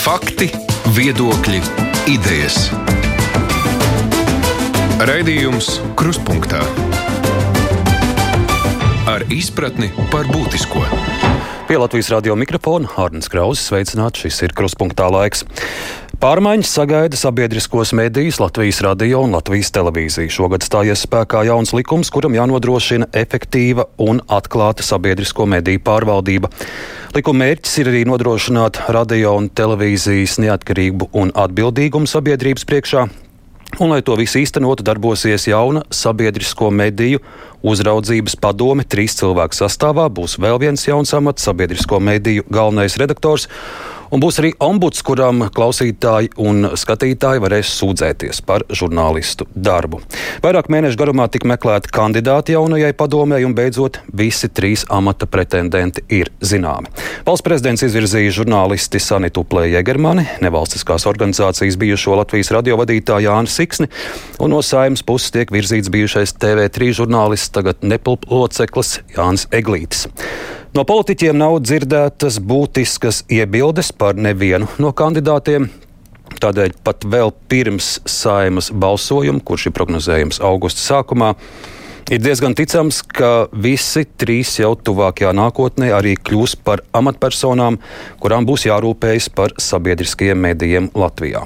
[0.00, 0.46] Fakti,
[0.96, 1.58] viedokļi,
[2.08, 2.70] idejas.
[5.04, 6.62] Raidījums Kruspunkta
[9.12, 10.86] ar izpratni par būtisko.
[11.68, 14.24] Pie Latvijas radio mikrofona Hārnis Krauss sveicināts.
[14.24, 15.44] Šis ir Kruspunkta laiks.
[16.20, 20.28] Pārmaiņas sagaida sabiedriskos medijus Latvijas radio un Latvijas televīzija.
[20.28, 26.50] Šogad stājies spēkā jauns likums, kuram jānodrošina efektīva un atklāta sabiedrisko mediju pārvaldība.
[27.16, 33.08] Likuma mērķis ir arī nodrošināt radio un televīzijas neatkarību un atbildīgumu sabiedrības priekšā,
[33.78, 37.20] Un, lai to visu īstenotu, darbosies jauna sabiedrisko mediju
[37.62, 38.82] uzraudzības padome.
[38.82, 43.46] Trīs cilvēku sastāvā būs vēl viens jauns amats, sabiedrisko mediju galvenais redaktors
[44.10, 50.00] Un būs arī ombuds, kuram klausītāji un skatītāji varēs sūdzēties par žurnālistu darbu.
[50.42, 56.32] Vairāk mēnešu garumā tika meklēti kandidāti jaunajai padomēji, un beidzot visi trīs amata pretendenti ir
[56.42, 56.90] zināmi.
[57.26, 63.90] Valsts prezidents izvirzīja žurnālisti Sanitu Plējegermani, nevalstiskās organizācijas bijušo Latvijas radiovadītāju Jānu Siksni,
[64.42, 70.08] un no saimnes puses tiek virzīts bijušais TV3 žurnālists, tagad nepilnloceklis Jānis Eglītis.
[70.70, 75.66] No politiķiem nav dzirdētas būtiskas iebildes par nevienu no kandidātiem.
[76.40, 81.32] Tādēļ pat vēl pirms saimas balsojuma, kurš ir prognozējams augusta sākumā,
[82.10, 87.78] ir diezgan ticams, ka visi trīs jau tuvākajā nākotnē arī kļūs par amatpersonām,
[88.22, 91.44] kurām būs jārūpējas par sabiedriskajiem medijiem Latvijā.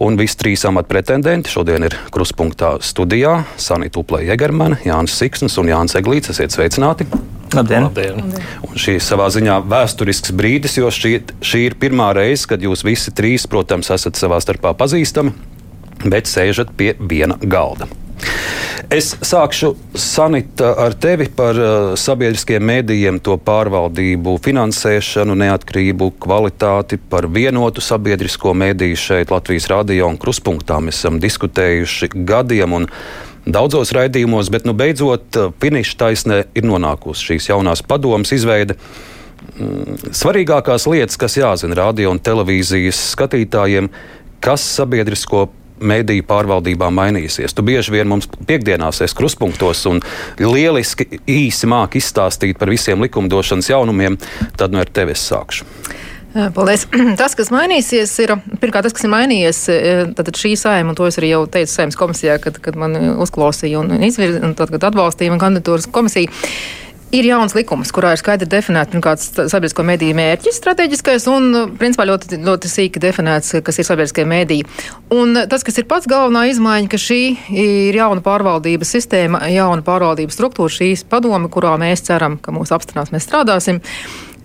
[0.00, 5.98] Un visi trīs amatpretendenti šodien ir kruspunktā studijā- Sanita Uplē Jegermana, Jānis Siksnis un Jānis
[6.00, 6.30] Eglīts.
[6.32, 7.06] Esiet sveicināti!
[7.52, 7.88] Labdien!
[7.88, 8.20] Labdien.
[8.68, 12.84] Un šī ir savā ziņā vēsturisks brīdis, jo šī, šī ir pirmā reize, kad jūs
[12.84, 15.32] visi trīs, protams, esat savā starpā pazīstami,
[16.04, 17.88] bet sēžat pie viena galda.
[18.88, 27.28] Es sākšu Sanita ar tevi par uh, sabiedriskiem mēdījiem, to pārvaldību, finansēšanu, neatkarību, kvalitāti, par
[27.28, 30.78] vienotu sabiedrisko mēdīju šeit Latvijas radio un kruspunktā.
[30.80, 32.78] Mēs esam diskutējuši gadiem.
[32.78, 32.88] Un,
[33.48, 38.78] daudzos raidījumos, bet nu, beidzot uh, finiša taisnē ir nonākusi šīs jaunās padomas izveide.
[39.58, 43.92] Mm, svarīgākās lietas, kas jāzina radio un televīzijas skatītājiem,
[44.44, 45.48] kas sabiedrisko
[45.80, 47.54] mediju pārvaldībā mainīsies.
[47.54, 50.02] Tu bieži vien mums piekdienās esi kruspunktos un
[50.40, 54.18] lieliski īsi māki izstāstīt par visiem likumdošanas jaunumiem,
[54.58, 55.66] tad nu ar tevi es sākšu.
[56.54, 56.84] Paldies.
[57.20, 59.62] Tas, kas mainīsies, ir pirmkārt tas, kas ir mainījies.
[60.18, 63.80] Tad šī saima, un to es arī jau teicu saimnes komisijā, kad, kad man uzklausīja
[63.80, 66.30] un, izvirza, un tad, kad atbalstīja man kandidatūras komisiju.
[67.08, 71.46] Ir jauns likums, kurā ir skaidri definēts pirmkārt sabiedrisko mediju mērķis, strateģiskais un,
[71.80, 74.66] principā, ļoti, ļoti sīki definēts, kas ir sabiedriskie mediji.
[75.16, 77.20] Un tas, kas ir pats galvenā izmaiņa, ka šī
[77.64, 83.14] ir jauna pārvaldības sistēma, jauna pārvaldības struktūra, šīs padome, kurā mēs ceram, ka mūs apstiprinās,
[83.14, 83.80] mēs strādāsim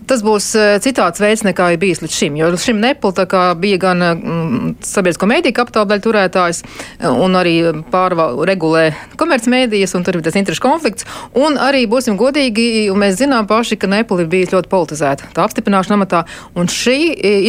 [0.07, 2.37] tas būs eh, citāds veids nekā ir bijis līdz šim.
[2.39, 6.63] Jo līdz šim Nepla bija gan mm, sabiedrisko mēdīju kapitāla turētājs,
[7.07, 7.55] un arī
[7.93, 11.07] pārval, regulē komercmedijas, un tur ir tas interešu konflikts.
[11.37, 15.29] Un arī būsim godīgi, mēs zinām paši, ka Nepla ir bijis ļoti politizēta.
[15.35, 16.23] Tā apstiprināšana amatā,
[16.57, 16.97] un šī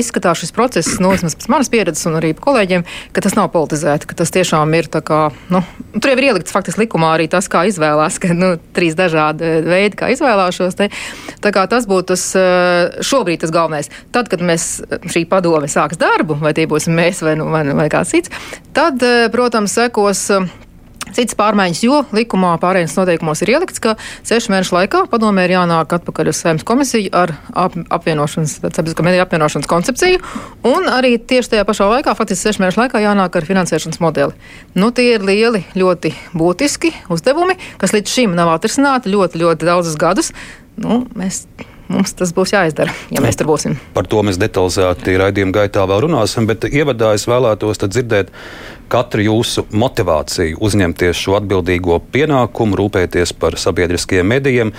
[0.01, 2.85] izskatās šis process, no vismaz pēc manas pieredzes un arī kolēģiem,
[3.17, 5.23] ka tas nav politizēti, ka tas tiešām ir tā kā,
[5.55, 5.65] nu,
[5.97, 9.99] tur jau ir ielikts faktiski likumā arī tas, kā izvēlās, ka, nu, trīs dažādi veidi,
[9.99, 10.91] kā izvēlāšos te.
[11.45, 12.44] Tā kā tas būtu tas Eh,
[13.05, 13.91] šobrīd tas galvenais.
[14.15, 17.65] Tad, kad mēs eh, šī padome sāks darbu, vai tie būsim mēs vai, nu, vai,
[17.77, 18.45] vai kāds cits,
[18.77, 20.29] tad, eh, protams, sekos.
[21.15, 23.93] Cits pārmaiņas, jo likumā pārējais noteikumos ir ielikts, ka
[24.27, 29.23] sešu mēnešu laikā padomē ir jānāk atpakaļ uz saimnes komisiju ar ap, apvienošanas, sabiedrisko mediju
[29.27, 30.23] apvienošanas koncepciju,
[30.67, 34.35] un arī tieši tajā pašā laikā, faktiski sešu mēnešu laikā jānāk ar finansēšanas modeli.
[34.81, 40.01] Nu, tie ir lieli, ļoti būtiski uzdevumi, kas līdz šim nav atrisināti ļoti, ļoti daudzus
[40.01, 40.33] gadus.
[40.81, 41.45] Nu, mēs
[41.89, 43.77] mums tas būs jāizdara, ja mēs tur būsim.
[43.97, 48.33] Par to mēs detalizēti raidījuma gaitā vēl runāsim, bet ievadā es vēlētos dzirdēt
[48.93, 54.73] katru jūsu motivāciju uzņemties šo atbildīgo pienākumu, rūpēties par sabiedriskajiem medijiem,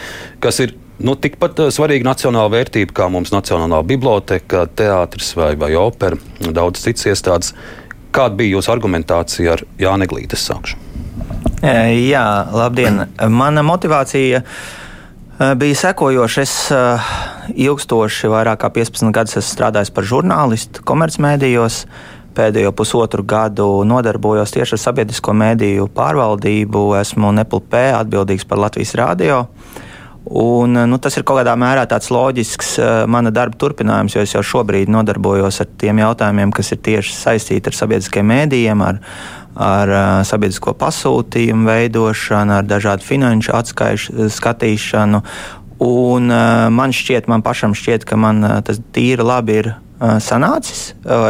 [0.43, 5.73] kas ir nu, tikpat eh, svarīga nacionāla vērtība kā mums Nacionālā biblioteka, teātris vai, vai
[5.79, 7.53] opera, daudz citas iestādes.
[8.15, 10.79] Kāda bija jūsu argumentācija ar Jānu Glītas sākšu?
[11.65, 13.01] Jā, labdien!
[13.31, 14.84] Mana motivācija ir Eh,
[15.55, 16.41] bija sekojoši.
[16.41, 17.13] Es uh,
[17.51, 21.83] ilgstoši, vairāk kā 15 gadus, esmu strādājis par žurnālistu komercmedijos.
[22.35, 26.89] Pēdējo pusotru gadu nodarbojos tieši ar sabiedrisko mediju pārvaldību.
[26.99, 29.45] Esmu NPLP atbildīgs par Latvijas rādio.
[30.25, 34.33] Un, eh, nu, tas ir kaut kādā mērā tāds loģisks mana darba turpinājums, jo es
[34.33, 38.99] jau šobrīd nodarbojos ar tiem jautājumiem, kas ir tieši saistīti ar sabiedriskajiem mēdījiem, ar,
[39.55, 45.23] ar uh, sabiedrisko pasūtījumu veidošanu, ar dažādu finanšu atskaišu skatīšanu.
[45.85, 50.89] Un, uh, man šķiet, man pašam šķiet, ka man uh, tas tīri labi ir sanācis.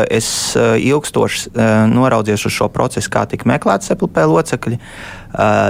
[0.09, 0.27] Es
[0.57, 1.51] ilgstoši
[1.91, 4.79] noraudzījos uz šo procesu, kā tika meklēti SEPLP locekļi.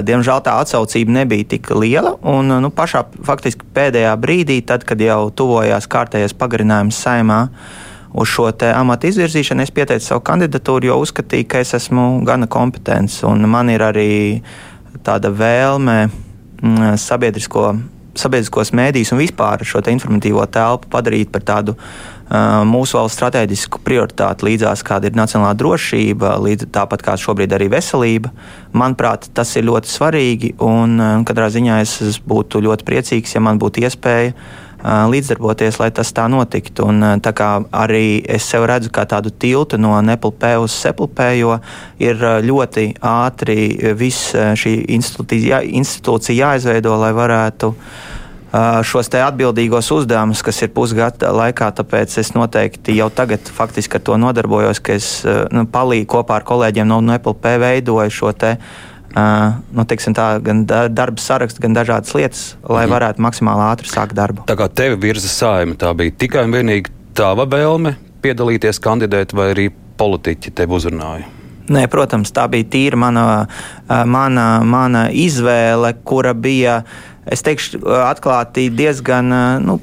[0.07, 2.15] Diemžēl tā atsaucība nebija tik liela.
[2.23, 7.41] Un, nu, pašā faktiski pēdējā brīdī, tad, kad jau tuvojās kārtējais pagarinājums saimā,
[8.15, 13.21] uz šo amatu izvirzīšanu, es pieteicu savu kandidatūru, jo uzskatīju, ka es esmu gana kompetents.
[13.23, 14.41] Man ir arī
[15.03, 17.73] tāda vēlme mm, sabiedrisko
[18.15, 24.47] sabiedriskos mēdījus un vispār šo informatīvo telpu padarīt par tādu uh, mūsu valsts strateģisku prioritāti
[24.47, 28.31] līdzās, kāda ir nacionālā drošība, līdz, tāpat kā šobrīd arī veselība.
[28.71, 33.59] Manuprāt, tas ir ļoti svarīgi un uh, katrā ziņā es būtu ļoti priecīgs, ja man
[33.59, 36.85] būtu iespēja uh, līdzdarboties, lai tas tā notiktu.
[36.89, 41.57] Un, tā kā arī es sev redzu kā tādu tiltu no NPLP uz SEPLP, jo
[42.01, 43.57] ir ļoti ātri
[43.97, 47.73] viss šī institūcija, institūcija jāizveido, lai varētu
[48.87, 51.73] šos te atbildīgos uzdevumus, kas ir pusgada laikā.
[51.75, 55.09] Tāpēc es noteikti jau tagad faktiski ar to nodarbojos, ka es
[55.51, 58.55] nu, palīdzu kopā ar kolēģiem no NPLP veidoju šo te.
[58.55, 62.93] Uh, nu, tā, gan darba sarakstu, gan dažādas lietas, lai mhm.
[62.95, 64.45] varētu maksimāli ātri sākt darbu.
[64.49, 67.95] Tā kā tevi virza saima, tā bija tikai un vienīgi tava vēlme
[68.25, 69.69] piedalīties, kandidēt, vai arī
[69.99, 71.31] politiķi tevi uzrunāja?
[71.65, 73.25] Nē, protams, tā bija tīra mana,
[73.89, 79.33] mana, mana izvēle, kura bija uh, es teikšu, atklāti diezgan.
[79.65, 79.79] Nu,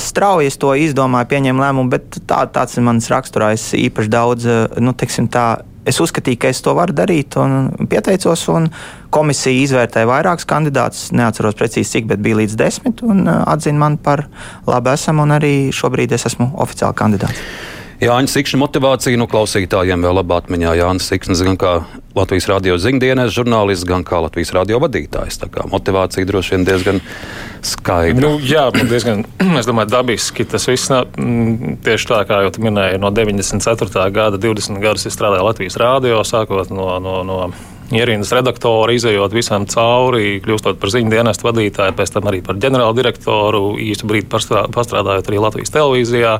[0.00, 3.74] Strauji es to izdomāju, pieņēmu lēmumu, bet tā, tāds ir mans raksturājs.
[3.76, 4.46] Īpaši daudz,
[4.80, 8.46] nu, teiksim, tā, es uzskatīju, ka es to varu darīt, un pieteicos.
[8.54, 8.70] Un
[9.14, 11.06] komisija izvērtēja vairākus kandidātus.
[11.14, 14.26] Neatceros precīzi, cik, bet bija līdz desmit, un atzina mani par
[14.66, 17.46] labu esam, un arī šobrīd es esmu oficiāli kandidāts.
[18.02, 20.72] Jāņa Sikšņa motivācija nu, klausītājiem vēl labā atmiņā.
[20.80, 21.74] Jānis Sikšņs gan kā
[22.14, 25.38] Latvijas radio ziņdienas žurnālists, gan kā Latvijas radio vadītājs.
[25.42, 27.00] Tā kā motivācija droši vien diezgan
[27.64, 28.18] skaidra.
[28.22, 29.24] Nu, jā, diezgan,
[29.60, 34.08] es domāju, dabiski tas viss mm, tieši tā, kā jau minēju, no 94.
[34.14, 37.40] gada 20 gadus es strādāju Latvijas radio, sākot no, no, no
[37.92, 43.74] ierīnas redaktoru, izējot visam cauri, kļūstot par ziņu dienestu vadītāju, pēc tam arī par ģenerāldirektoru,
[43.84, 46.38] īstu brīdi pastrādājot arī Latvijas televīzijā.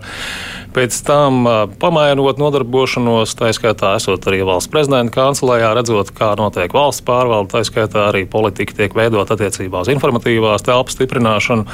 [0.75, 1.45] Pēc tam
[1.79, 7.63] pamainot nodarbošanos, tā skaitā esot arī valsts prezidenta kancelējā, redzot, kā notiek valsts pārvalde, tā
[7.69, 11.69] skaitā arī politika tiek veidot attiecībā uz informatīvās telpas stiprināšanu.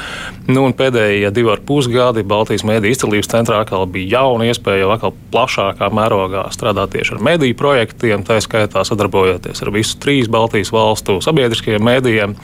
[0.52, 4.92] Nu, pēdējie divi ar pus gadi Baltijas mēdīju izcelības centrā atkal bija jauna iespēja jau
[4.92, 10.72] atkal plašākā mērogā strādāt tieši ar mediju projektiem, tā skaitā sadarbojoties ar visu trīs Baltijas
[10.74, 12.34] valstu sabiedriskajiem mēdījiem.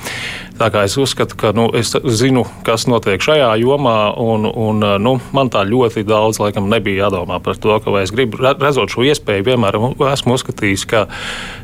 [0.57, 5.17] Tā kā es uzskatu, ka nu, es zinu, kas notiek šajā jomā, un, un nu,
[5.37, 9.47] man tā ļoti daudz laikam nebija jādomā par to, ka es gribu, redzot šo iespēju,
[9.51, 9.79] vienmēr
[10.13, 11.07] esmu uzskatījis, ka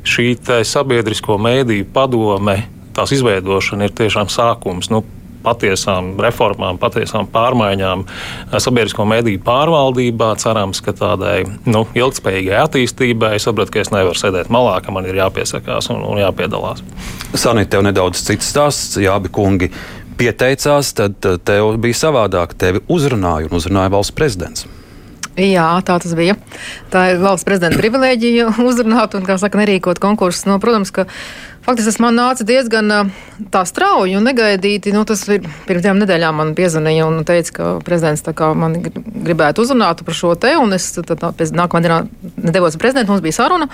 [0.05, 0.35] šī
[0.69, 2.63] sabiedrisko mēdīju padome,
[2.97, 4.93] tās izveidošana ir tiešām sākums.
[4.93, 5.05] Nu,
[5.45, 8.05] patiesām reformām, patiesām pārmaiņām
[8.57, 10.33] sabiedrisko mediju pārvaldībā.
[10.43, 15.19] Cerams, ka tādai nu, ilgspējīgai attīstībai saprotu, ka es nevaru sēdēt malā, ka man ir
[15.21, 16.85] jāpiesakās un, un jāpiedalās.
[17.35, 19.73] Sanīt, tev nedaudz cits stāsts, jā, abi kungi
[20.19, 22.55] pieteicās, tad tev bija savādāk.
[22.59, 24.69] Tevi uzrunāja un uzrunāja valsts prezidents.
[25.33, 26.35] Jā, tā tas bija.
[26.93, 30.45] Tā ir valsts prezidenta privilēģija uzrunāt un, kā saka, nerīkot konkursus.
[30.49, 31.07] No, protams, ka
[31.65, 32.93] faktiski tas man nāca diezgan
[33.53, 34.93] tā strauji un negaidīti.
[34.95, 38.25] Nu, tas ir pirms divām nedēļām man piezvanīja un teica, ka prezidents
[38.59, 42.01] man gribētu uzrunāt par šo te, es tad, pēc nākamā dienā
[42.37, 43.71] devos uz prezidentu, mums bija saruna.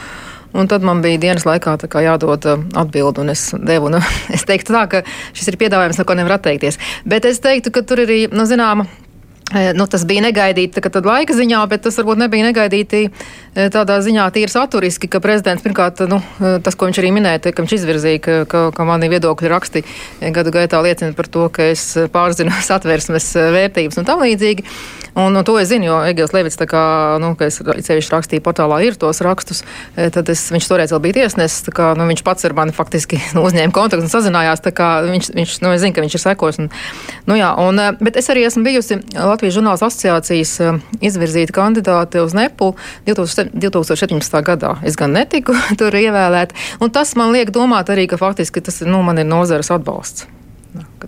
[0.56, 3.90] Un tad man bija dienas laikā jādod atbildi, un es devu.
[3.92, 4.00] Nu,
[4.36, 5.02] es teiktu, tā, ka
[5.36, 6.80] šis ir piedāvājums, no ko nevar atteikties.
[7.04, 8.88] Bet es teiktu, ka tur ir arī nu, zināma
[9.48, 13.06] Nu, tas bija negaidīti tā, laika ziņā, bet tas varbūt nebija negaidīti
[13.72, 16.20] tādā ziņā tīri saturiski, ka prezidents pirmkārt, nu,
[16.64, 19.84] tas, ko viņš arī minēja, ka viņš izvirzīja, ka, ka, ka mani viedokļu raksti
[20.36, 24.68] gadu gaitā liecina par to, ka es pārzinu satversmes vērtības un tam līdzīgi.
[25.18, 26.82] Un, un to es zinu, jo Egils Levits, kā,
[27.22, 29.64] nu, ka es sevišķi rakstīju portālā, ir tos rakstus,
[29.96, 33.42] tad es, viņš toreiz vēl bija tiesnesis, kā, nu, viņš pats ar mani faktiski nu,
[33.48, 36.60] uzņēma kontaktu un sazinājās, tā kā viņš, viņš nu, es zinu, ka viņš ir sekos.
[36.62, 36.70] Un,
[37.26, 39.00] nu, jā, un, bet es arī esmu bijusi
[39.38, 42.72] Latvijas žurnāls asociācijas eh, izvirzīta kandidāte uz NEPU
[43.06, 44.34] 2017.
[44.42, 44.72] gadā.
[44.82, 48.98] Es gan netiku tur ievēlēt, un tas man liek domāt arī, ka faktiski tas nu,
[49.06, 50.26] man ir nozares atbalsts.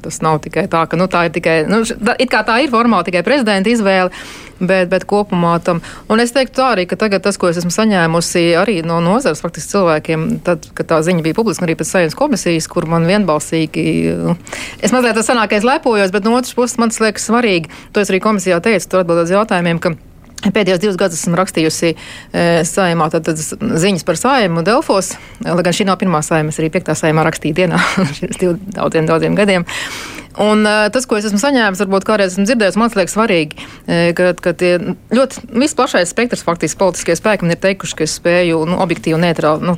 [0.00, 2.14] Tas nav tikai tā, ka nu, tā ir tikai, nu, tā,
[2.62, 4.12] ir formāli tikai prezidenta izvēle,
[4.60, 5.82] bet, bet kopumā tam.
[6.10, 9.42] Un es teiktu tā arī, ka tagad tas, ko es esmu saņēmusi arī no nozares
[9.44, 13.86] faktiski cilvēkiem, tad, kad tā ziņa bija publiska arī pēc saimnes komisijas, kur man vienbalsīgi,
[14.20, 14.36] nu,
[14.80, 18.12] es mazliet tas sanākais lepojos, bet no otras puses man tas liekas svarīgi, to es
[18.12, 19.96] arī komisijā teicu, tur atbildot uz jautājumiem, ka
[20.40, 23.40] Pēdējos divus gadus esmu rakstījusi e, saimā tad, tad
[23.82, 25.12] ziņas par saimu Delfos,
[25.44, 27.80] lai gan šī nav pirmā saima, es arī piektā saimā rakstīju dienā,
[28.22, 28.40] pirms
[28.78, 29.68] daudziem, daudziem gadiem.
[30.38, 33.66] Un uh, tas, ko es esmu saņēmis, varbūt kādreiz esmu dzirdējis, man liekas svarīgi,
[34.16, 34.70] ka, ka tie
[35.10, 39.24] ļoti visplašais spektrs faktiski politiskie spēki man ir teikuši, ka es spēju nu, objektīvi un
[39.26, 39.74] neitrāli nu,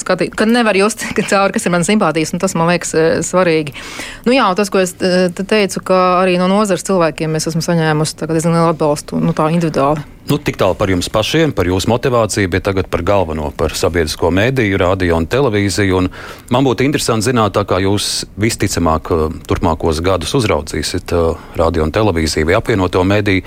[0.00, 2.94] skatīt, ka nevar just cauri, kas ir manas simpātijas, un tas man liekas
[3.28, 3.76] svarīgi.
[4.24, 8.24] Nu, jā, tas, ko es te teicu, ka arī no nozares cilvēkiem es esmu saņēmusi
[8.24, 10.06] diezgan lielu atbalstu nu, tā individuāli.
[10.28, 14.28] Nu, tik tālu par jums pašiem, par jūsu motivāciju, bet tagad par galveno, par sabiedrisko
[14.36, 15.96] mēdīju, radio un televīziju.
[15.96, 16.10] Un
[16.52, 22.50] man būtu interesanti zināt, kā jūs visticamāk uh, turpmākos gadus uzraudzīsiet uh, radio un televīziju
[22.50, 23.46] vai apvienoto mēdīju,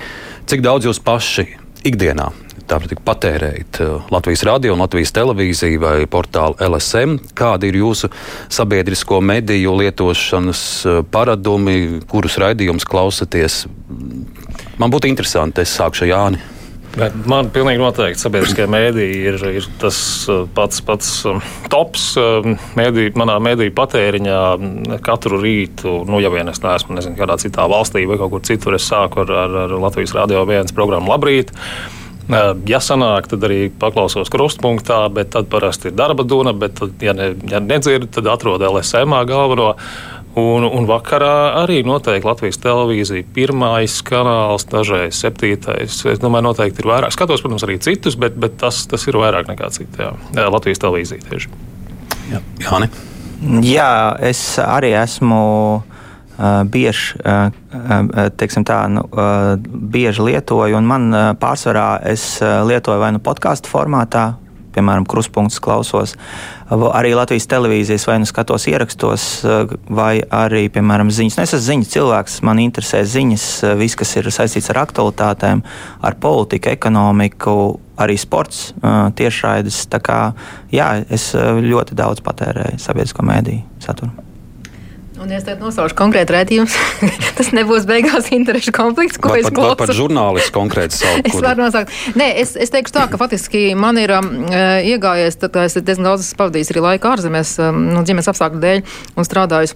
[0.50, 1.46] cik daudz jūs paši
[1.86, 2.32] ikdienā
[2.64, 7.18] patērējat uh, Latvijas radio un Latvijas televīziju vai portālu LSM.
[7.36, 8.10] Kādi ir jūsu
[8.52, 10.64] sabiedrisko mediju lietošanas
[11.12, 13.62] paradumi, kurus raidījumus klausaties?
[14.80, 16.42] Man būtu interesanti, es sākšu Jāni.
[16.94, 19.96] Bet man pilnīgi noteikti sabiedriskie mēdīji ir, ir tas
[20.30, 21.40] uh, pats, pats um,
[21.72, 24.38] tops um, mēdī, manā mēdīju patēriņā
[25.02, 25.96] katru rītu.
[26.06, 29.24] Nu, ja vien es neesmu nezinu, kādā citā valstī vai kaut kur citur, es sāku
[29.24, 31.50] ar, ar, ar Latvijas Rādio 1 programmu Labrīt.
[32.24, 36.54] Uh, ja sanāk, tad arī paklausos krustpunktā, bet tad parasti ir darba duna.
[36.56, 39.74] Bet, tad, ja, ne, ja nedzirdu, tad atrodu LSM galveno.
[40.34, 46.00] Un, un vakarā arī noteikti Latvijas televīzija, pirmais kanāls, dažreiz septītais.
[46.10, 47.14] Es domāju, noteikti ir vairāk.
[47.14, 50.02] Skatos, protams, arī citus, bet, bet tas, tas ir vairāk nekā citi.
[50.02, 50.10] Jā.
[50.34, 51.52] Jā, Latvijas televīzija tieši.
[52.32, 52.90] Jā, Jāni.
[53.62, 53.92] Jā,
[54.26, 55.40] es arī esmu
[55.78, 59.54] uh, bieži, uh, teiksim tā, nu, uh,
[59.94, 64.32] bieži lietoju, un man pārsvarā es lietoju vai nu podkāstu formātā,
[64.74, 66.16] piemēram, kruspunkts klausos,
[66.68, 69.28] arī Latvijas televīzijas vai nu skatos ierakstos,
[69.88, 71.38] vai arī, piemēram, ziņas.
[71.38, 73.46] Nu, es esmu ziņas cilvēks, man interesē ziņas,
[73.80, 75.64] viss, kas ir saistīts ar aktualitātēm,
[76.04, 77.56] ar politiku, ekonomiku,
[78.00, 78.72] arī sports,
[79.18, 79.84] tiešraides.
[79.92, 80.20] Tā kā
[80.74, 84.23] jā, es ļoti daudz patērēju sabiedrisko mēdīju saturu.
[85.24, 86.74] Un, ja es tagad nosaušu konkrēti redzējumus,
[87.38, 89.78] tas nebūs beigās interešu konflikts, ko vai es klausos.
[89.80, 91.24] Pat žurnālists konkrēti sauc.
[91.30, 91.94] es varu nosaukt.
[92.20, 94.20] Nē, es, es teikšu tā, ka faktiski man ir uh,
[94.84, 98.84] iegājies, tad es diezgan daudz pavadījis arī laiku ārzemēs, um, no ģimenes apstākļu dēļ
[99.16, 99.72] un strādājis.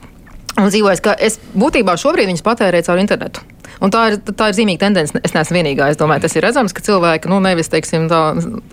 [0.59, 3.49] Un dzīvojis, ka es būtībā šobrīd viņus patērēju caur internetu.
[3.81, 5.17] Un tā ir, tā ir zīmīga tendence.
[5.25, 5.88] Es neesmu vienīgā.
[5.95, 8.25] Es domāju, tas ir redzams, ka cilvēki nu, nevis teiksim, tā,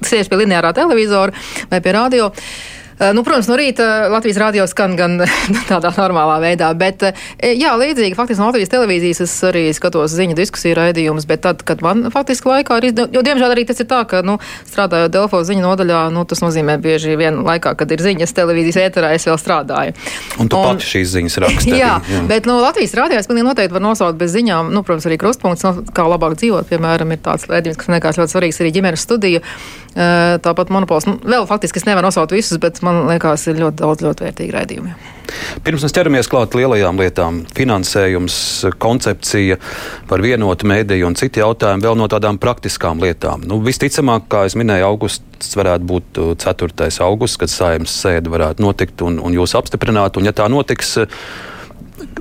[0.03, 1.35] sēž pie lineārā televizora
[1.69, 2.31] vai pie radio.
[2.33, 2.74] Uh,
[3.13, 5.17] nu, protams, no rīta Latvijas rādio skan gan
[5.71, 10.37] tādā normālā veidā, bet eh, jā, līdzīgi faktiski no Latvijas televīzijas es arī skatos ziņu
[10.37, 14.01] diskusiju raidījumus, bet tad, kad man faktiski laikā ir, jo diemžēl arī tas ir tā,
[14.09, 14.37] ka, nu,
[14.69, 19.13] strādājot Delfo ziņu nodaļā, nu, tas nozīmē bieži vien laikā, kad ir ziņas televīzijas ēterā,
[19.17, 19.95] es vēl strādāju.
[20.39, 21.75] Un tu un, pati šīs ziņas raksti.
[21.83, 25.09] jā, jā, bet no Latvijas rādio es pilnīgi noteikti varu nosaukt bez ziņām, nu, protams,
[25.09, 28.77] arī krustpunkts, no, kā labāk dzīvot, piemēram, ir tāds raidījums, kas liekas ļoti svarīgs arī
[28.79, 29.43] ģimenes studija.
[29.95, 31.05] Eh, tāpat monopols.
[31.07, 34.55] Nu, vēl faktiski es nevaru nosaukt visus, bet man liekas, ir ļoti daudz ļoti vērtīgi
[34.55, 34.95] raidījumi.
[35.65, 38.37] Pirms mēs ķeramies klāt lielajām lietām, finansējums,
[38.81, 39.57] koncepcija
[40.09, 43.43] par vienotu mēdīju un citi jautājumi vēl no tādām praktiskām lietām.
[43.49, 46.71] Nu, visticamāk, kā es minēju, augusts varētu būt 4.
[46.77, 50.19] Uh, augusts, kad saimnes sēde varētu notikt un, un jūs apstiprināt.
[50.19, 50.95] Un, ja tā notiks,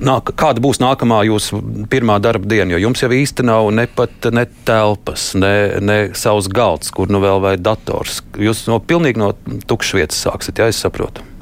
[0.03, 1.59] nāk, kāda būs nākamā jūsu
[1.91, 2.75] pirmā darba diena?
[2.75, 5.53] Jo jums jau īsti nav ne pat ne telpas, ne,
[5.83, 8.21] ne savs galds, kur nu vēl vai dators.
[8.39, 9.33] Jūs no pilnīgi no
[9.67, 11.34] tukšas vietas sāksiet, ja es saprotu.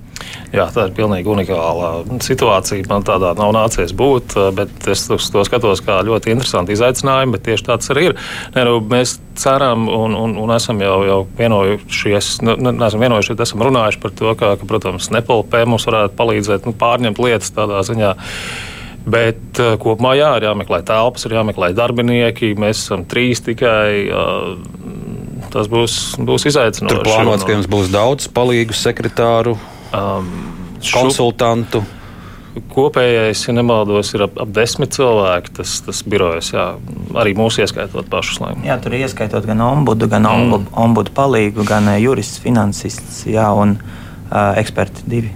[0.53, 2.85] Jā, tā ir pilnīgi unikāla situācija.
[2.89, 7.39] Man tādā nav nācies būt, bet es to skatos kā ļoti interesantu izaicinājumu.
[7.41, 8.17] Tieši tāds arī ir.
[8.53, 13.65] Ne, nu, mēs ceram un, un, un esam jau, jau vienojušies, nu, neesam vienojušies, esam
[13.65, 18.13] runājuši par to, ka, ka protams, Nepalpē mums varētu palīdzēt nu, pārņemt lietas tādā ziņā.
[19.03, 22.53] Bet uh, kopumā jā, ir jāmeklē telpas, ir jāmeklē darbinieki.
[22.61, 24.05] Mēs esam trīs tikai.
[24.07, 24.93] Uh,
[25.53, 26.93] tas būs, būs izaicinājums.
[26.93, 29.57] Tur plānots, ka jums būs daudz palīgu sekretāru,
[29.93, 30.31] um,
[30.91, 31.83] konsultantu.
[32.69, 35.55] Kopējais, ja nemaldos, ir ap, ap desmit cilvēki.
[35.57, 36.67] Tas, tas birojas, jā,
[37.17, 38.43] arī mūsu ieskaitot pašus.
[38.65, 40.43] Jā, tur ir ieskaitot gan ombudu, gan mm.
[40.43, 45.33] ombudu, ombudu palīgu, gan eh, jurists, finansists jā, un uh, eksperti divi.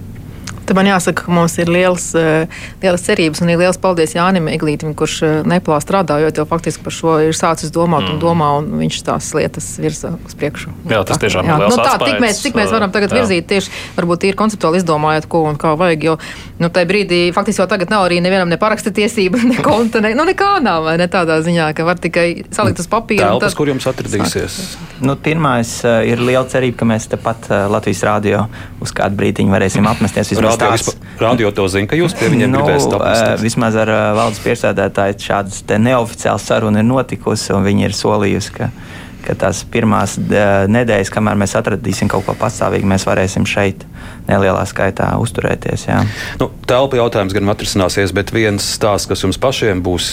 [0.68, 2.44] Tad man jāsaka, ka mums ir liels, eh,
[2.82, 6.92] liels cerības un ir liels paldies Jānim Eglītam, kurš eh, neplā strādājot, jo faktiski par
[6.92, 8.10] šo ir sācis domāt mm.
[8.12, 10.74] un domā, un viņš tās lietas virza uz priekšu.
[10.92, 11.54] Jā, tas tiešām jā.
[11.56, 13.22] ir liels nu, tā, atspējas, tik mēs, cik mēs varam tagad jā.
[13.22, 16.18] virzīt tieši, varbūt ir konceptuāli izdomājot, ko un kā vajag, jo,
[16.60, 20.12] nu, tajā brīdī faktiski jau tagad nav arī nevienam ne paraksta tiesība, ne konta, ne,
[20.18, 23.32] nu, nekā nav, vai ne tādā ziņā, ka var tikai salikt uz papīra.
[23.32, 23.60] Telpas, tad...
[23.62, 24.60] kur jums atradīsies?
[25.00, 28.44] Nu, pirmais uh, ir liela cerība, ka mēs tepat Latvijas rādio
[28.84, 32.60] uz kādu brīdiņu varēsim apmesties vismaz tāds radio to zina, ka jūs pie viņiem nu,
[32.60, 33.44] gribēsiet apstāties?
[33.46, 38.70] Vismaz ar valdes priekšsēdētāju šādas neoficiālas sarunas ir notikusi, un viņi ir solījusi, ka,
[39.26, 43.86] ka tās pirmās nedēļas, kamēr mēs atradīsim kaut ko pastāvīgu, mēs varēsim šeit
[44.28, 45.86] nelielā skaitā uzturēties.
[45.88, 46.02] Jā.
[46.40, 50.10] Nu, telpa jautājums gan atrisināsies, bet viens stāsts, kas jums pašiem būs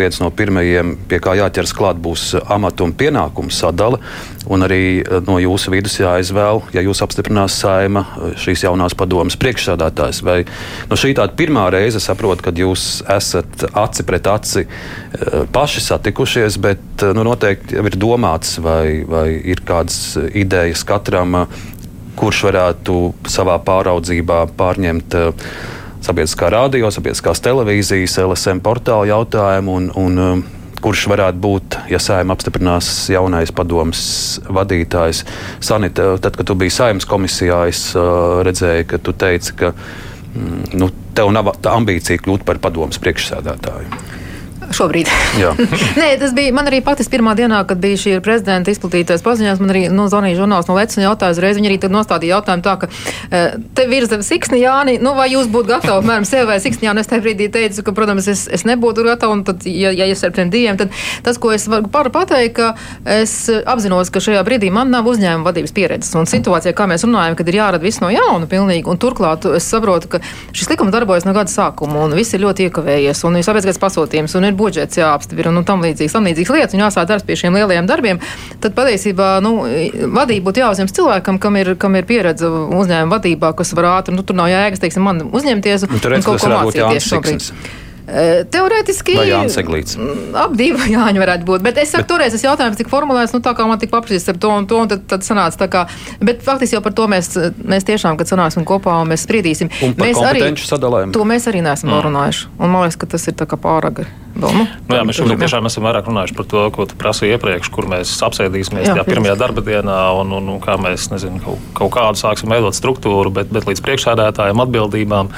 [0.00, 4.00] viens no pirmajiem, pie kā jāķers klāt, būs amatu un pienākumu sadala.
[4.48, 8.06] Un arī no jūsu vidus jāizvēl, ja jūs apstiprinās saima
[8.40, 10.22] šīs jaunās padomas priekšsādātājs.
[10.24, 10.38] Vai
[10.88, 14.64] no šī tāda pirmā reize saprotu, kad jūs esat aci pret aci
[15.52, 21.42] paši satikušies, bet nu, noteikti jau ir domāts, vai, vai ir kādas idejas katram,
[22.18, 22.98] kurš varētu
[23.30, 25.16] savā pāraudzībā pārņemt
[26.04, 30.44] sabiedriskā radio, sabiedriskās televīzijas, LSM portāla jautājumu un, un
[30.82, 34.02] kurš varētu būt, ja saimē apstiprinās jaunais padomus
[34.46, 35.24] vadītājs.
[35.64, 40.78] Sanita, tad, kad tu biji saimnes komisijā, es uh, redzēju, ka tu teici, ka mm,
[40.78, 44.02] nu, tev nav ambīcija kļūt par padomus priekšsēdētāju.
[44.74, 45.08] Šobrīd.
[46.00, 49.62] Nē, tas bija man arī patis pirmā dienā, kad bija šī prezidenta izplatītais paziņojums.
[49.62, 51.56] Man arī nu, zvanīja žurnāls no Lecina jautāja uzreiz.
[51.58, 55.70] Viņi arī nostādīja jautājumu tā, ka uh, te virza Siksni Jāni, nu vai jūs būtu
[55.72, 57.00] gatavi, apmēram sev vai Siksni Jāni.
[57.02, 59.38] Es tajā brīdī teicu, ka, protams, es, es nebūtu gatava.
[59.38, 60.92] Un tad, ja, ja es ar tiem diviem, tad
[61.24, 62.68] tas, ko es varu pateikt, ka
[63.18, 66.12] es apzinos, ka šajā brīdī man nav uzņēmuma vadības pieredzes.
[66.18, 68.84] Un situācijā, kā mēs runājam, kad ir jārada viss no jauna pilnīgi.
[68.90, 70.22] Un turklāt es saprotu, ka
[70.52, 73.24] šis likums darbojas no gada sākuma un viss ir ļoti iekavējies.
[73.28, 76.76] Un ir sabiedriskais pasūtījums un ir budžets jāapstiprina un nu, tam līdzīgas, tam līdzīgas lietas,
[76.76, 78.22] un jāsāk darbs pie šiem lielajiem darbiem,
[78.62, 79.54] tad patiesībā nu,
[80.14, 84.26] vadība būtu jāuzņems cilvēkam, kam ir, kam ir pieredze uzņēmuma vadībā, kas var ātri, nu,
[84.26, 87.52] tur nav jēgas, teiksim, man uzņemties un, un kaut ko mācīties šobrīd.
[88.08, 89.16] Teorētiski
[90.40, 91.64] ap divu Jāņu varētu būt.
[91.66, 94.30] Bet es saku, bet, toreiz tas jautājums tika formulēts, nu tā kā man tika paprasīts
[94.32, 95.84] ar to un to, un tad, tad sanāca tā kā.
[96.24, 99.72] Bet faktiski jau par to mēs, mēs tiešām, kad sanāksim kopā un mēs spriedīsim.
[99.84, 101.12] Un mēs arī sadalējumu.
[101.16, 102.00] To mēs arī neesam mm.
[102.08, 102.48] runājuši.
[102.56, 104.08] Un man liekas, ka tas ir tā kā pāragri.
[104.38, 107.70] Vēl, nu, jā, mēs šobrīd tiešām esam vairāk runājuši par to, ko tu prasīji iepriekš,
[107.74, 111.90] kur mēs apsēdīsimies jā, pirmajā darba dienā un, un, un kā mēs nezinu, kaut, kaut
[111.96, 115.32] kādu sāksim veidot struktūru, bet, bet līdz priekšsēdētājiem atbildībām.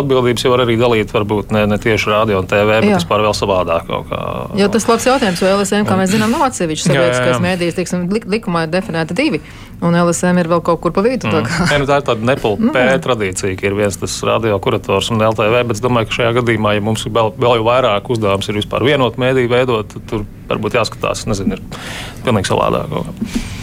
[0.00, 2.98] Atbildības jau var arī dalīt varbūt ne, ne tieši radio un TV, bet jā.
[3.00, 3.90] vispār vēl savādāk.
[4.10, 4.20] Kā,
[4.58, 8.66] jo tas labs jautājums, jo LSM, kā mēs zinām, nav atsevišķs sabiedriskais mēdījis, teiksim, likumā
[8.66, 9.42] ir definēti divi.
[9.86, 11.28] Un LSM ir vēl kaut kur pa vidu.
[11.30, 11.46] Mm.
[11.46, 15.08] Tā, ja, nu, tā ir tāda nepilna nu, tradīcija, ka ir viens tas radio kurators
[15.14, 18.60] un LTV, bet es domāju, ka šajā gadījumā, ja mums vēl, vēl vairāk uzdevums ir
[18.60, 22.90] vispār vienot mēdīju veidot, tad tur varbūt jāskatās, nezinu, ir pilnīgi savādāk.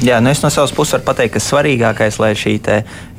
[0.06, 2.56] Jā, nu es no savas puses varu pateikt, ka svarīgākais, lai šī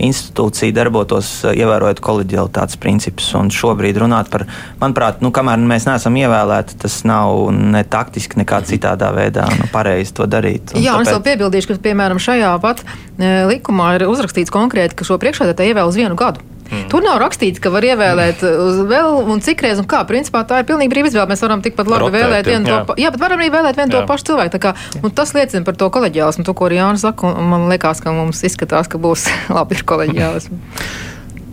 [0.03, 3.29] institūcija darbotos, ievērojot kolēģialitātes principus.
[3.39, 4.47] Un šobrīd runāt par,
[4.81, 10.15] manuprāt, nu, kamēr mēs neesam ievēlēti, tas nav ne taktiski, nekā citādā veidā nu, pareizi
[10.17, 10.75] to darīt.
[10.75, 11.03] Un Jā, tāpēc...
[11.03, 12.85] un es vēl piebildīšu, ka, piemēram, šajā pat
[13.19, 16.45] likumā ir uzrakstīts konkrēti, ka šo priekšādātāju ievēl uz vienu gadu.
[16.69, 16.85] Mm.
[16.93, 20.03] Tur nav rakstīts, ka var ievēlēt uz vēl un cik reizes un kā.
[20.09, 21.29] Principā tā ir pilnīgi brīva izvēle.
[21.31, 22.75] Mēs varam tikpat labi Rotēt, vēlēt vienu jā.
[22.75, 23.01] to pašu.
[23.01, 24.03] Jā, bet varam arī vēlēt vienu jā.
[24.03, 24.61] to pašu cilvēku.
[24.61, 24.75] Kā,
[25.17, 27.33] tas liecina par to koleģiālismu, to, ko arī Jānis saka.
[27.41, 30.61] Man liekas, ka mums izskatās, ka būs labi koleģiālismu.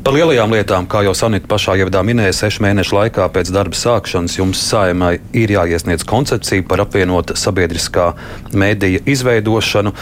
[0.06, 4.36] Par lielajām lietām, kā jau Sanita pašā ievadā minēja, sešu mēnešu laikā pēc darba sākšanas
[4.38, 8.12] jums saimai ir jāiesniedz koncepcija par apvienota sabiedriskā
[8.54, 9.96] mēdīja izveidošanu.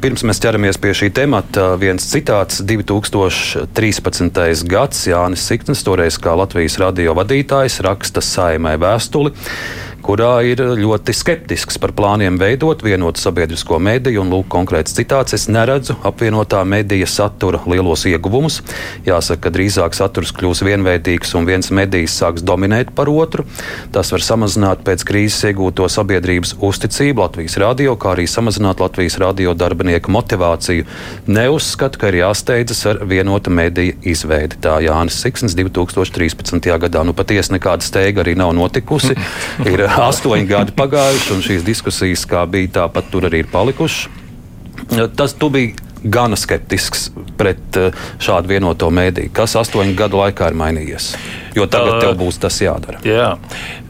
[0.00, 4.64] Pirms mēs ķeramies pie šī temata, viens citāts- 2013.
[4.64, 9.34] gads Jānis Siktnis, toreiz kā Latvijas radio vadītājs, raksta saimai vēstuli
[10.08, 14.22] kurā ir ļoti skeptisks par plāniem veidot vienotu sabiedrisko mediju.
[14.22, 18.62] Un, lūk, konkrēts citāts: Es neredzu apvienotā medija satura lielos ieguvumus.
[19.04, 23.44] Jāsaka, ka drīzāk saturs kļūs vienveidīgs un viens medijs sāks dominēt par otru.
[23.92, 29.52] Tas var samazināt pēc krīzes iegūto sabiedrības uzticību Latvijas radio, kā arī samazināt Latvijas radio
[29.58, 30.88] darbinieku motivāciju.
[31.28, 34.56] Neuzskatu, ka ir jāsteidzas ar vienota mediju izveidi.
[34.64, 36.72] Tā Jānis Siksnis 2013.
[36.86, 37.04] gadā.
[37.04, 39.18] Nu, patiesi nekāda steiga arī nav notikusi.
[39.68, 44.08] Ir astoņi gadi pagājuši, un šīs diskusijas, kā bija, tāpat tur arī ir palikušas.
[45.18, 47.08] Tas tu biji gana skeptisks
[47.38, 49.32] pret eh, šādu vienoto mēdīju.
[49.34, 51.10] Kas astoņu gadu laikā ir mainījies?
[51.58, 53.02] Jo tagad tev būs tas jādara.
[53.06, 53.34] Jā.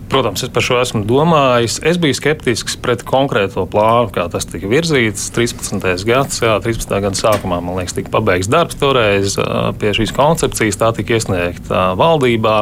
[0.08, 1.82] Protams, es par šo esmu domājis.
[1.84, 5.26] Es biju skeptisks pret konkrēto plānu, kā tas tika virzīts.
[5.36, 5.84] 13.
[6.08, 6.94] gads, jā, 13.
[7.04, 9.36] gada sākumā, man liekas, tika pabeigts darbs toreiz
[9.76, 10.80] pie šīs koncepcijas.
[10.80, 12.56] Tā tika iesniegta valdībā.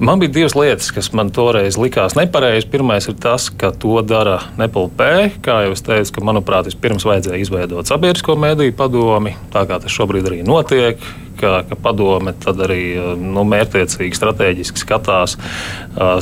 [0.00, 2.64] Man bija divas lietas, kas man toreiz likās nepareizi.
[2.72, 5.26] Pirmais ir tas, ka to dara Nepalpē.
[5.44, 9.92] Kā jau es teicu, ka, manuprāt, vispirms vajadzēja izveidot sabiedrisko mediju padomi, tā kā tas
[9.92, 11.04] šobrīd arī notiek.
[11.40, 12.80] Ka, ka padome arī
[13.20, 15.36] nu, mērķiecīgi, strateģiski skatās,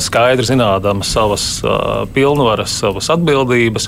[0.03, 1.47] skaidri zinādama savas
[2.15, 3.87] pilnvaras, savas atbildības.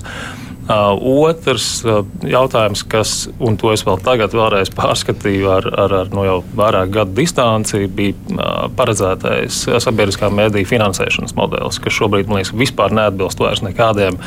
[0.72, 1.82] Otrs
[2.28, 3.12] jautājums, kas,
[3.44, 7.88] un to es vēl tagad vēlreiz pārskatīju ar, ar, ar no jau vairāk gadu distanci,
[7.92, 14.20] bija paredzētais sabiedriskā mēdīja finansēšanas modelis, kas šobrīd, man liekas, vispār neatbilst vairs nekādiem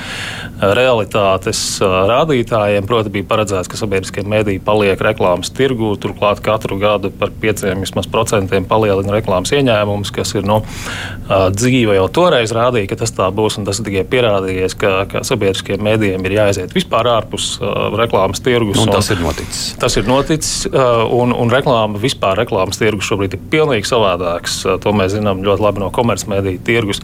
[0.61, 2.89] realitātes rādītājiem.
[2.89, 9.17] Proti, bija paredzēts, ka sabiedriskie mēdīji paliek reklāmas tirgū, turklāt katru gadu par 5% palielina
[9.17, 13.69] reklāmas ieņēmumus, kas ir no nu, dzīve jau toreiz rādīja, ka tas tā būs, un
[13.69, 18.81] tas tikai pierādījies, ka, ka sabiedriskiem mēdījiem ir jāaiziet vispār ārpus uh, reklāmas tirgus.
[18.83, 19.63] Un tas ir noticis.
[19.81, 24.61] Tas ir noticis, uh, un, un reklāma, vispār reklāmas tirgus šobrīd ir pilnīgi savādāks.
[24.67, 27.03] Uh, to mēs zinām ļoti labi no komercmediju tirgus.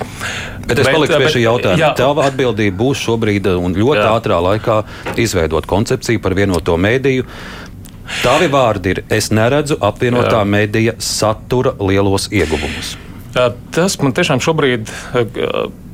[0.66, 1.92] Bet es paliku pie šī jautājuma.
[1.98, 4.12] Tava atbildība būs šobrīd un ļoti jā.
[4.18, 4.80] ātrā laikā
[5.20, 7.26] izveidot koncepciju par vienoto mēdīju.
[8.24, 12.96] Tavi vārdi ir: es neredzu apvienotā mēdīja satura lielos ieguvumus.
[13.70, 14.90] Tas man tiešām šobrīd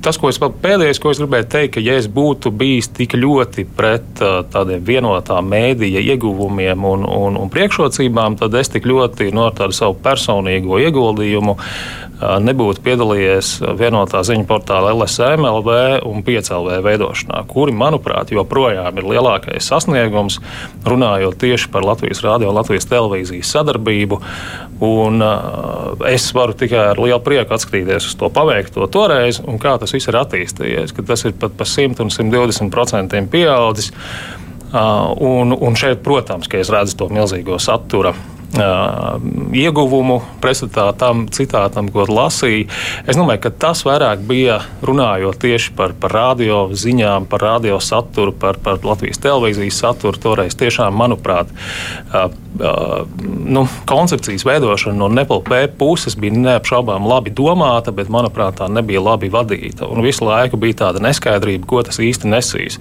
[0.07, 3.67] tas, ko es pēdējais, ko es gribēju teikt, ka ja es būtu bijis tik ļoti
[3.77, 9.49] pret uh, tādiem vienotām mēdīja ieguvumiem un, un, un priekšrocībām, tad es tik ļoti no
[9.57, 15.75] tādu savu personīgo ieguldījumu uh, nebūtu piedalījies vienotā ziņu portāla LSM, LV
[16.07, 20.39] un 5LV veidošanā, kuri, manuprāt, joprojām ir lielākais sasniegums,
[20.87, 24.21] runājot tieši par Latvijas rādio un Latvijas televīzijas sadarbību.
[24.87, 29.77] Un, uh, es varu tikai ar lielu prieku atskatīties uz to paveikto toreiz un kā
[29.81, 33.93] tas viss ir attīstījies, ka tas ir pat par 100 un 120% pieaudzis.
[34.67, 38.13] Uh, un, un šeit, protams, ka es redzu to milzīgo satura
[38.55, 42.69] ieguvumu pretstatā tam citātam, ko lasīju.
[43.07, 48.33] Es domāju, ka tas vairāk bija runājot tieši par, par radio ziņām, par radio saturu,
[48.33, 50.21] par, par Latvijas televīzijas saturu.
[50.23, 52.31] Toreiz tiešām, manuprāt, uh,
[52.61, 53.05] uh,
[53.45, 59.31] nu, koncepcijas veidošana no NPLP puses bija neapšaubām labi domāta, bet, manuprāt, tā nebija labi
[59.33, 59.91] vadīta.
[59.91, 62.81] Un visu laiku bija tāda neskaidrība, ko tas īsti nesīs.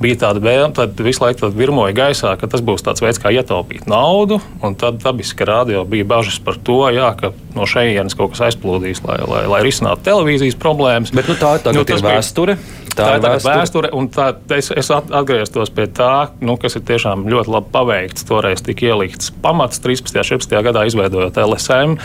[0.00, 3.90] Bija tāda vēlme, tad visu laiku virmoja gaisā, ka tas būs tāds veids, kā ietaupīt
[3.90, 4.40] naudu.
[4.80, 9.18] Tad dabiski, radio bija bažas par to, jā, ka no šejienes kaut kas aizplūdīs, lai,
[9.28, 11.14] lai, lai risinātu televīzijas problēmas.
[11.16, 12.56] Bet nu, tā nu, ir vēsture.
[12.90, 16.84] Tā, tā ir vēsture, vēsture un tā, es, es atgrieztos pie tā, nu, kas ir
[16.88, 18.26] tiešām ļoti labi paveikts.
[18.28, 20.20] Toreiz tika ielikts pamats 13.
[20.20, 20.56] un 14.
[20.66, 21.98] gadā, izveidojot LSM,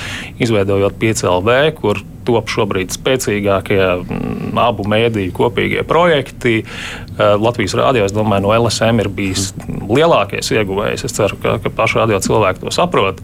[0.46, 6.62] izveidojot 5LV, kur top šobrīd spēcīgākie m, abu mēdīju kopīgie projekti.
[6.64, 11.06] Eh, Latvijas rādio, es domāju, no LSM ir bijis lielākais ieguvējs.
[11.08, 13.22] Es ceru, ka, ka paši radio cilvēki to saprot.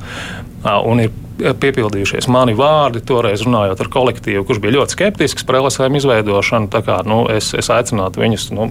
[0.62, 5.98] Un ir piepildījušies mani vārdi, toreiz runājot ar kolektīvu, kurš bija ļoti skeptisks par LSM
[5.98, 6.70] izveidošanu.
[6.86, 8.70] Kā, nu, es, es aicinātu viņus nu,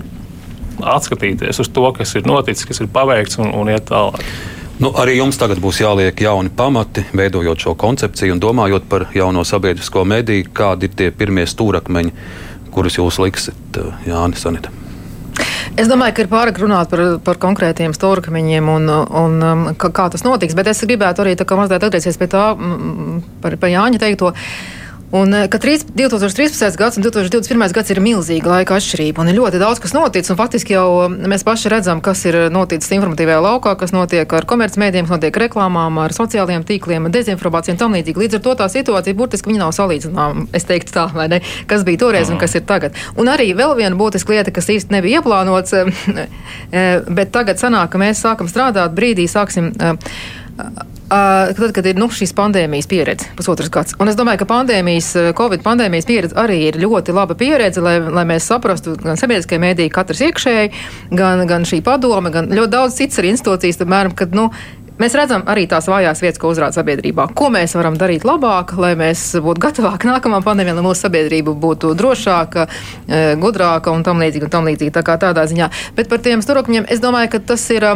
[0.87, 4.23] atskatīties uz to, kas ir noticis, kas ir paveikts un, un iet tālāk.
[4.81, 9.45] Nu, arī jums tagad būs jāliek jauni pamati, veidojot šo koncepciju un domājot par jauno
[9.45, 10.49] sabiedrisko mediju.
[10.57, 12.15] Kādi ir tie pirmie stūrakmeņi,
[12.73, 14.73] kurus jūs liksiet, Jānis Sanita?
[15.79, 20.09] Es domāju, ka ir pārāk runāt par, par konkrētiem stūrkamiņiem un, un um, kā, kā
[20.11, 22.45] tas notiks, bet es gribētu arī mazliet atgriezties pie tā
[23.43, 24.33] par, par Jāņa teikto.
[25.11, 26.77] Un, eh, ka 2013.
[26.79, 27.73] gads un 2021.
[27.75, 30.37] gads ir milzīga laika atšķirība, un ir ļoti daudz, kas noticis.
[30.39, 35.09] Faktiski jau mm, mēs paši redzam, kas ir noticis informatīvajā laukā, kas notiek ar komercmedijiem,
[35.09, 38.23] kas notiek reklāmām, ar sociālajiem tīkliem, dezinformāciju un tam līdzīgi.
[38.23, 40.47] Līdz ar to tā situācija burtiski nav salīdzināma.
[40.55, 41.43] Es teiktu tā, vai ne?
[41.67, 42.95] Kas bija toreiz un kas ir tagad.
[43.19, 47.99] Un arī vēl viena būtiska lieta, kas īsti nebija ieplānots, eh, bet tagad sanāk, ka
[47.99, 49.99] mēs sākam strādāt brīdī, sāksim eh,
[51.11, 53.97] Uh, tad, kad ir nu, šīs pandēmijas pieredze, pusotrs gads.
[53.99, 58.23] Un es domāju, ka pandēmijas, Covid pandēmijas pieredze arī ir ļoti laba pieredze, lai, lai
[58.31, 60.71] mēs saprastu gan sabiedriskie mēdīji, katrs iekšēji,
[61.11, 64.53] gan, gan šī padome, gan ļoti daudz cits arī institūcijas, piemēram, kad, nu,
[65.01, 67.31] Mēs redzam arī tās vājās vietas, ko uzrāda sabiedrībā.
[67.33, 71.95] Ko mēs varam darīt labāk, lai mēs būtu gatavāki nākamajam pandēmijam, lai mūsu sabiedrība būtu
[71.97, 72.67] drošāka,
[73.41, 75.71] gudrāka un tam līdzīgi tā kā tādā ziņā.
[75.97, 77.89] Bet par tiem stūrokļiem es domāju, ka tas ir.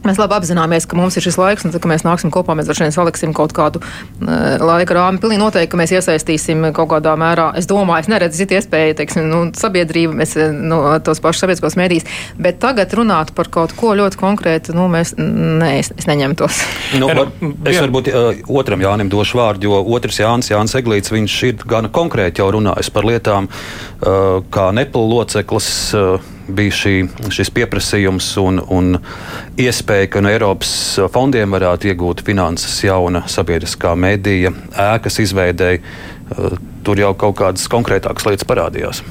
[0.00, 2.68] Mēs labi apzināmies, ka mums ir šis laiks, un tad, kad mēs nāksim kopā, mēs
[2.68, 5.20] droši vien saliksim kaut kādu uh, laika rāmi.
[5.20, 7.50] Pilnīgi noteikti, ka mēs iesaistīsim kaut kādā mērā.
[7.60, 12.08] Es domāju, es neredzu citu iespēju, teiksim, nu, sabiedrību, mēs nu, tos pašus sabiedriskos mēdīs.
[12.40, 16.64] Bet tagad runāt par kaut ko ļoti konkrētu, nu, mēs, nē, es, es neņemtos.
[17.00, 17.30] Nu, var,
[17.68, 21.92] es varbūt uh, otram Jānim došu vārdu, jo otrs Jānis, Jānis Eglīts, viņš ir gan
[21.92, 25.72] konkrēti jau runājis par lietām, uh, kā neplu loceklis.
[25.92, 26.94] Uh, bija šī,
[27.32, 28.98] šis pieprasījums un, un
[29.60, 30.72] iespēja, ka no Eiropas
[31.14, 34.52] fondiem varētu iegūt finanses jauna sabiedriskā medija
[34.90, 35.82] ēkas izveidēji.
[35.82, 39.02] Eh, tur jau kaut kādas konkrētākas lietas parādījās.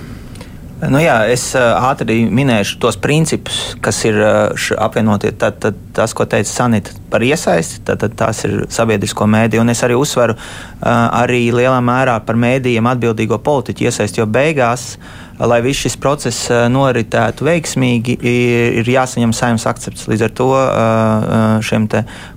[0.80, 5.34] Nu jā, es uh, ātri minēšu tos principus, kas ir uh, apvienotie.
[5.36, 9.66] Tad, tad, tas, ko teica Sanita par iesaisti, tad, tad tās ir sabiedrisko mēdīju.
[9.66, 10.38] Un es arī uzsveru
[10.80, 16.50] arī lielā mērā par mēdījiem atbildīgo politiķu iesaisti, jo beigās uh, lai viss šis process
[16.72, 20.08] noritētu veiksmīgi, ir, jāsaņem saimnes akcepts.
[20.12, 20.50] Līdz ar to
[21.66, 21.88] šiem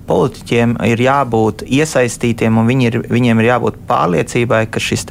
[0.07, 5.07] politiķiem ir jābūt iesaistītiem, un viņi ir, viņiem ir jābūt pārliecībai, ka šis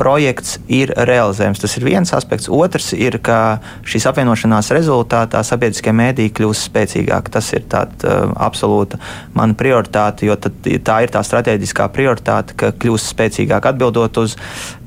[0.00, 1.60] projekts ir realizējams.
[1.60, 2.48] Tas ir viens aspekts.
[2.52, 7.34] Otrs ir, ka šīs apvienošanās rezultātā sabiedriskie mēdīji kļūs spēcīgāki.
[7.34, 9.00] Tas ir tāds uh, absolūta
[9.36, 13.70] mana prioritāte, jo tā ir tā strateģiskā prioritāte, ka kļūs spēcīgāk.
[13.74, 14.38] Atbildot uz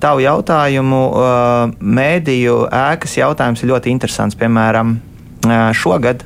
[0.03, 4.39] tavu jautājumu, uh, mēdīju ēkas jautājums ir ļoti interesants.
[4.39, 6.25] Piemēram, uh, šogad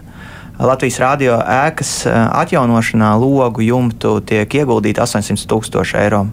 [0.58, 6.24] Latvijas rādio ēkas atjaunošanā logu jumtu tiek ieguldīti 800 tūkstoši eiro.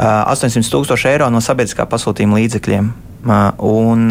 [0.00, 2.92] 800 tūkstoši eiro no sabiedriskā pasūtījuma līdzekļiem.
[3.68, 4.06] Un,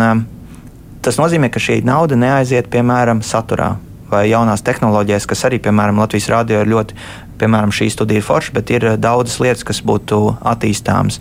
[1.05, 3.75] tas nozīmē, ka šī nauda neaiziet piemēram saturā
[4.09, 6.95] vai jaunās tehnoloģijas, kas arī, piemēram, Latvijas rādio ir ļoti
[7.39, 10.19] piemēram, šī studija ir forša, bet ir daudzas lietas, kas būtu
[10.51, 11.19] attīstāmas.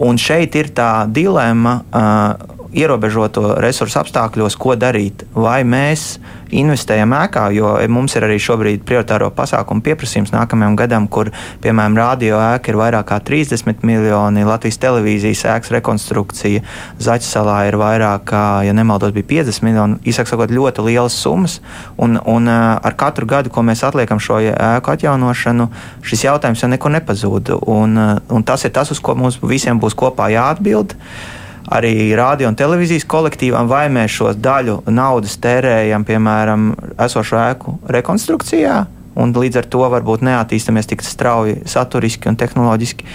[0.00, 1.80] Un šeit ir tā dilemma.
[1.90, 5.24] Uh, ierobežoto resursu apstākļos, ko darīt.
[5.34, 6.18] Vai mēs
[6.54, 11.30] investējam ēkā, jo mums ir arī šobrīd prioritāro pasākumu pieprasījums nākamajam gadam, kur,
[11.62, 16.62] piemēram, radio ēka ir vairāk kā 30 miljoni, Latvijas televīzijas ēkas rekonstrukcija
[17.02, 19.98] Zaķisalā ir vairāk kā, ja nemaldos, bija 50 miljoni.
[20.10, 21.58] Īsāk sakot, ļoti lielas summas,
[21.98, 25.70] un, un ar katru gadu, ko mēs atliekam šo ēku atjaunošanu,
[26.06, 27.54] šis jautājums jau nekur nepazūd.
[27.70, 27.98] Un,
[28.30, 30.98] un tas ir tas, uz ko mums visiem būs kopā jāatbild.
[30.98, 36.70] Uh, arī radio un televīzijas kolektīvam, vai mēs šo daļu naudas tērējam, piemēram,
[37.06, 38.78] esošo ēku rekonstrukcijā,
[39.20, 43.06] un līdz ar to varbūt neattīstāmies tik strauji saturiski un tehnoloģiski.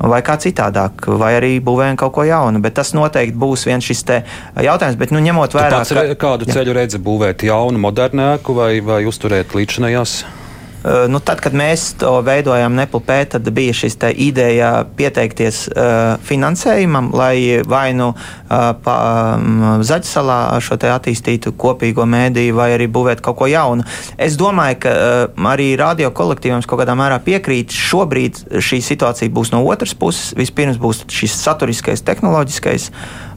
[0.00, 2.62] Vai kā citādāk, vai arī būvējam kaut ko jaunu.
[2.64, 4.96] Bet tas noteikti būs viens šis jautājums.
[4.96, 5.82] Bet, nu, ņemot vērā,
[6.16, 10.22] kādu ceļu redzi būvēt jaunu, modernu ēku vai, vai uzturēt līdzinājās?
[10.84, 17.10] Eh, nu, tad, kad mēs to veidojām NPLP, tad bija šis ideja pieteikties uh, finansējumam,
[17.12, 18.96] lai vai nu uh, pa,
[19.36, 23.84] um, Zaķisalā šo attīstītu kopīgo mēdīju, vai arī būvēt kaut ko jaunu.
[24.16, 27.76] Es domāju, ka uh, arī radio kolektīviem kaut kādā mērā piekrīt.
[27.76, 30.32] Šobrīd šī situācija būs no otras puses.
[30.38, 32.88] Vispirms būs šis saturiskais, tehnoloģiskais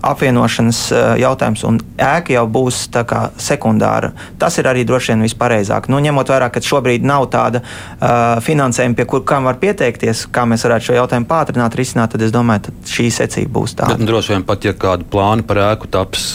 [0.04, 0.80] apvienošanas
[1.22, 2.86] jautājums, un ēka jau būs
[3.42, 4.12] sekundāra.
[4.40, 5.90] Tas ir arī droši vien vispareizāk.
[5.92, 10.46] Nu, ņemot vērā, ka šobrīd nav tāda uh, finansējuma, pie kur kam var pieteikties, kā
[10.50, 13.96] mēs varētu šo jautājumu pātrināt, risināt, tad es domāju, ka šī secība būs tāda.
[13.96, 16.34] Bet, nu, droši vien pat, ja kāda plāna par ēku taps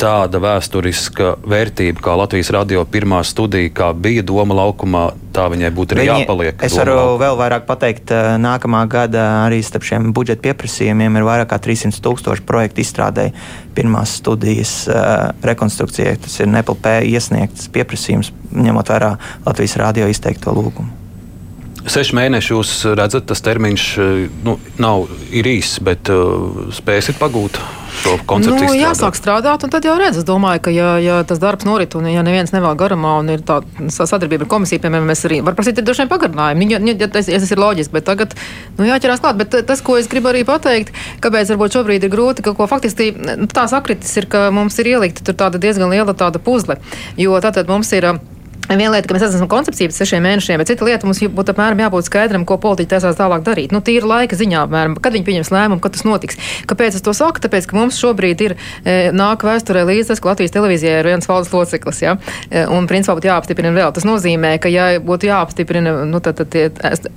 [0.00, 5.02] tāda vēsturiska vērtība, kā Latvijas radio pirmā studija, kā bija Doma laukumā,
[5.34, 6.62] tā viņai būtu arī Viņi, jāpaliek.
[6.66, 7.18] Es varu laukumā.
[7.24, 12.46] vēl vairāk pateikt, nākamā gada arī starp šiem budžeta pieprasījumiem ir vairāk kā 300 tūkstoši
[12.48, 13.34] projektu izstrādēji
[13.76, 16.16] pirmās studijas uh, rekonstrukcijai.
[16.24, 19.12] Tas ir NPLP iesniegts pieprasījums, ņemot vērā
[19.44, 20.96] Latvijas radio izteikto lūgumu.
[21.90, 23.84] Seši mēneši jūs redzat, tas termiņš
[24.44, 27.60] nu, nav īss, bet uh, spēsit pagūt
[28.04, 28.70] to koncepciju.
[28.70, 30.20] Nu, jāsāk strādāt, un tad jau redz.
[30.20, 33.44] Es domāju, ka, ja, ja tas darbs norit, un ja neviens nevēl garumā, un ir
[33.46, 36.68] tāda sadarbība ar komisiju, piemēram, mēs arī varam prasīt droši vien pagarinājumu.
[36.72, 38.34] Ja, ja, tas, ja tas ir loģiski, bet tagad
[38.78, 39.38] nu, jāķerās klāt.
[39.40, 43.12] Bet tas, ko es gribu arī pateikt, kāpēc varbūt šobrīd ir grūti, ka ko faktiski
[43.16, 46.80] nu, tā sakritis ir, ka mums ir ielikta tur tāda diezgan liela tāda puzle.
[47.20, 48.12] Jo tātad mums ir.
[48.70, 51.80] Viena lieta, ka mēs esam koncepcija pēc sešiem mēnešiem, bet cita lieta mums būtu apmēram
[51.82, 53.74] jābūt skaidram, ko politiķi taisās tālāk darīt.
[53.74, 56.38] Nu, tīri laika ziņā, apmēram, kad viņi pieņems lēmumu, kad tas notiks.
[56.70, 57.42] Kāpēc es to saku?
[57.42, 61.26] Tāpēc, ka mums šobrīd ir e, nāk vēsturē līdzi tas, ka Latvijas televīzijā ir viens
[61.26, 62.14] valsts loceklis, ja?
[62.46, 63.90] E, un principā būtu jāapstiprina vēl.
[63.96, 66.68] Tas nozīmē, ka ja būtu jāapstiprina, nu, tad, tad tie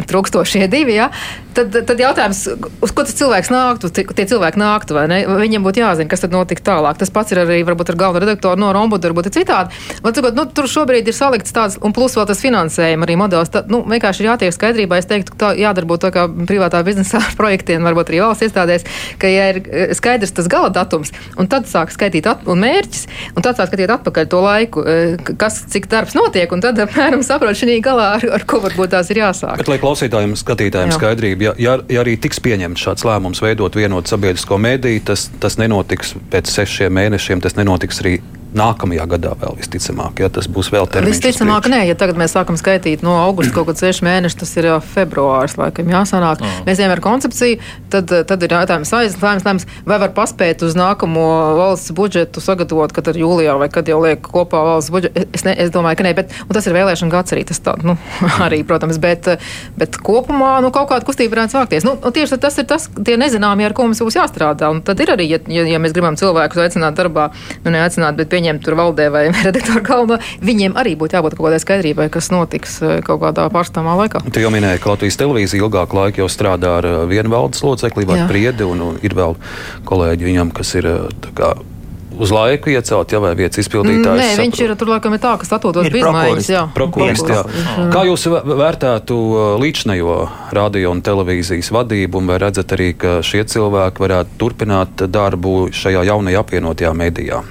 [0.09, 1.11] trūkstošie divi, ja?
[1.55, 2.41] tad, tad jautājums,
[2.83, 5.19] uz ko tas cilvēks nāktu, tie cilvēki nāktu, vai ne?
[5.27, 6.97] Viņiem būtu jāzina, kas tad notika tālāk.
[6.99, 9.81] Tas pats ir arī varbūt ar galveno redaktoru no Rombuda, varbūt ir citādi.
[10.05, 13.15] Man, cikot, nu, tur šobrīd ir salikts salikts tāds, un plus vēl tas finansējuma arī
[13.17, 13.51] modelis.
[13.51, 14.97] Tā, nu, vienkārši ir jātiek skaidrībā.
[14.99, 18.85] Es teiktu, ka tā jādarbo tā kā privātā biznesa projektiem, varbūt arī valsts iestādēs,
[19.19, 23.07] ka ja ir eh, skaidrs tas gala datums, un tad sāk skaitīt at, un mērķis,
[23.35, 27.23] un tad sāk skatīt atpakaļ to laiku, eh, kas, cik darbs notiek, un tad apmēram
[27.25, 29.57] saprot šī galā, ar, ar ko varbūt tās ir jāsāk.
[29.61, 30.99] Bet, lai klausītājiem, skatītājiem Jā.
[30.99, 35.59] skaidrība, ja, ja, ja arī tiks pieņemts šāds lēmums veidot vienotu sabiedrisko mediju, tas, tas
[35.61, 38.19] nenotiks pēc sešiem mēnešiem, tas nenotiks arī
[38.57, 41.13] nākamajā gadā vēl visticamāk, ja tas būs vēl termiņš.
[41.17, 44.69] Visticamāk, nē, ja tagad mēs sākam skaitīt no augusta kaut kāds seši mēneši, tas ir
[44.93, 46.43] februāris, laikam jāsanāk.
[46.43, 46.65] Mm.
[46.67, 47.59] Mēs ejam ar koncepciju,
[47.93, 51.25] tad, tad ir jautājums aizlēmums, vai var paspēt uz nākamo
[51.59, 55.25] valsts budžetu sagatavot, kad ar jūlijā vai kad jau liek kopā valsts budžetu.
[55.33, 57.97] Es, ne, es domāju, ka nē, bet tas ir vēlēšana gads arī tas tā, nu,
[58.45, 59.33] arī, protams, bet,
[59.79, 61.87] bet kopumā, nu, kaut kāda kustība varētu sākties.
[61.87, 64.69] Nu, tieši tas ir tas, tie nezināmie, ar ko mums būs jāstrādā.
[64.73, 67.29] Un tad ir arī, ja, ja, ja mēs gribam cilvēkus aicināt darbā,
[67.63, 71.47] nu, neaicināt, bet pieņemt pieņemt tur valdē vai redaktoru galvenā, viņiem arī būtu jābūt kaut
[71.47, 74.23] kādai skaidrībai, kas notiks eh, kaut kādā pārstāvā laikā.
[74.33, 78.07] Tu jau minēji, ka Latvijas televīzija ilgāku laiku jau strādā ar eh, vienu valdes locekli,
[78.09, 79.37] vai priedi, un, un ir vēl
[79.87, 81.53] kolēģi viņam, kas ir eh, kā,
[82.19, 84.19] uz laiku iecelt, ja vai vietas izpildītājs?
[84.19, 86.51] Nē, viņš ir tur laikam ir tā, kas atdodas bez izmaiņas.
[86.51, 87.41] Jā, Prokurors, jā.
[87.95, 89.17] Kā jūs vē- vērtētu
[89.63, 90.19] līdzinējo
[90.53, 96.05] radio un televīzijas vadību, un vai redzat arī, ka šie cilvēki varētu turpināt darbu šajā
[96.11, 97.41] jaunajā apvienotajā medijā?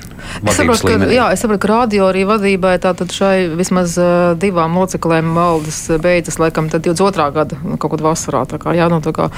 [0.43, 4.79] Es saprotu, ka, jā, es saprotu, ka radio arī vadībai tātad šai vismaz uh, divām
[4.81, 7.29] loceklēm valdes uh, beidzas laikam tad 22.
[7.35, 8.45] gada nu, kaut kad vasarā.
[8.51, 9.29] Tā kā, jā, nu, tā kā,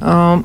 [0.00, 0.44] um,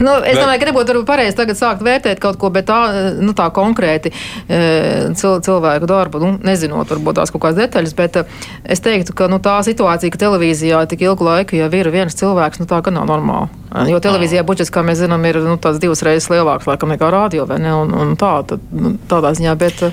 [0.00, 2.78] Nu, es Bet- domāju, ka nebūtu pareizi tagad sākt vērtēt kaut ko, bet tā,
[3.20, 4.12] nu, tā konkrēti
[4.48, 9.14] eh, cil, cilvēku darbu, nu, nezinot varbūt tās kaut kādas detaļas, bet eh, es teiktu,
[9.16, 12.80] ka nu, tā situācija, ka televīzijā tik ilgu laiku jau ir viens cilvēks, nu, tā
[12.86, 13.50] gan nav normāla.
[13.74, 17.12] Eh, Jo televīzijā budžets, kā mēs zinām, ir nu, divas reizes lielāks laikam nekā
[17.60, 17.74] ne?
[17.84, 19.90] Un, un tā, tad, nu, tādā ziņā, bet.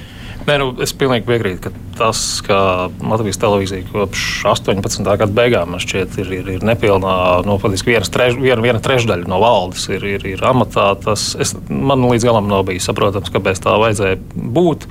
[0.47, 2.57] Nē, nu, es pilnīgi piekrītu, ka tas, ka
[3.03, 5.03] Latvijas televīzija kopš 18.
[5.03, 9.41] gada beigām šķiet, ir, ir, ir nepilnā, nu, faktiski viena, treš, viena, viena trešdaļa no
[9.43, 10.87] valdes ir, ir, ir amatā.
[11.03, 14.21] Tas es, man līdz galam nav bijis saprotams, kāpēc tā vajadzēja
[14.55, 14.87] būt.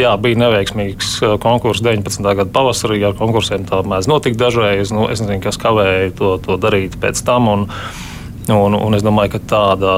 [0.00, 2.32] Jā, bija neveiksmīgs uh, konkurss 19.
[2.32, 4.96] gada pavasarī, ar konkursiem tā mēdz notikt dažreiz.
[4.96, 7.52] Nu, es nezinu, kas kavēja to, to darīt pēc tam.
[7.52, 7.72] Un,
[8.46, 9.92] Un, un es domāju, ka tāda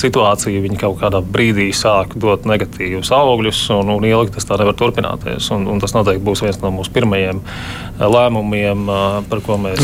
[0.00, 4.76] situācija viņa kaut kādā brīdī sāk dot negatīvus augļus, un, un ilgi tas tā nevar
[4.78, 5.50] turpināties.
[5.54, 9.82] Un, un tas noteikti būs viens no mūsu pirmajiem eh, lēmumiem, eh, par ko mēs,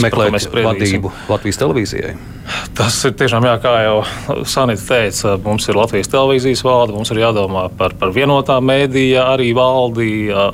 [0.50, 0.70] spriedīsim.
[0.70, 2.14] vadību Latvijas televīzijai.
[2.76, 3.96] Tas ir tiešām, jā, kā jau
[4.48, 9.50] Sanita teica, mums ir Latvijas televīzijas valde, mums ir jādomā par, par vienotā mēdīja arī
[9.56, 10.08] valdi.
[10.30, 10.46] jā,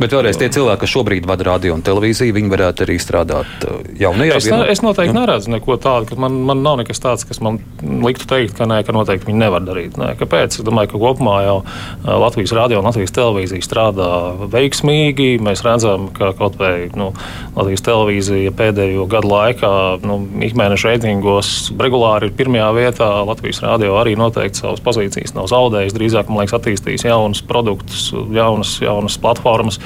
[0.00, 3.68] Bet vēlreiz tie cilvēki, kas šobrīd vada radio un televīziju, viņi varētu arī strādāt
[4.00, 7.42] jaunajā Es, ne, es noteikti neredzu neko tādu, ka man, man nav nekas tāds, kas
[7.44, 7.58] man
[8.04, 9.98] liktu teikt, ka, nē, ka noteikti viņi nevar darīt.
[10.00, 10.56] Nē, kāpēc?
[10.60, 11.56] Es domāju, ka kopumā jau
[12.04, 14.10] Latvijas radio un Latvijas televīzija strādā
[14.52, 15.34] veiksmīgi.
[15.44, 17.10] Mēs redzam, ka kaut vai nu,
[17.58, 19.72] Latvijas televīzija pēdējo gadu laikā
[20.06, 23.08] nu, ikmēneša reitingos regulāri ir pirmajā vietā.
[23.26, 25.94] Latvijas radio arī noteikti savas pozīcijas nav zaudējis.
[25.94, 29.80] Drīzāk, man liekas, attīstīs jaunus produktus, jaunas, jaunas platformas.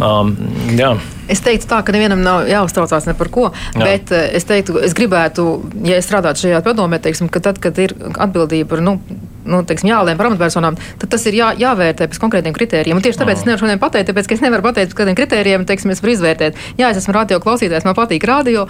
[0.00, 0.36] Um,
[0.76, 0.96] jā.
[1.32, 3.48] Es teiktu, tā, ka nevienam nav jāuztraucās ne par ko.
[3.74, 3.82] Jā.
[3.82, 5.48] Bet eh, es teiktu, es gribētu,
[5.88, 8.84] ja es strādātu šajā padomē, teiksim, ka tad, kad ir atbildība par.
[8.84, 8.98] Nu,
[9.42, 12.94] Nu, teiksim, jālēm par amatpersonām, tad tas ir jā, jāvērtē pēc konkrētiem kritērijiem.
[12.94, 15.64] Un tieši tāpēc es nevaru šodien pateikt, tāpēc, ka es nevaru pateikt, pēc kādiem kritērijiem,
[15.66, 16.60] teiksim, es varu izvērtēt.
[16.78, 18.68] Jā, es esmu radio klausītājs, man patīk radio,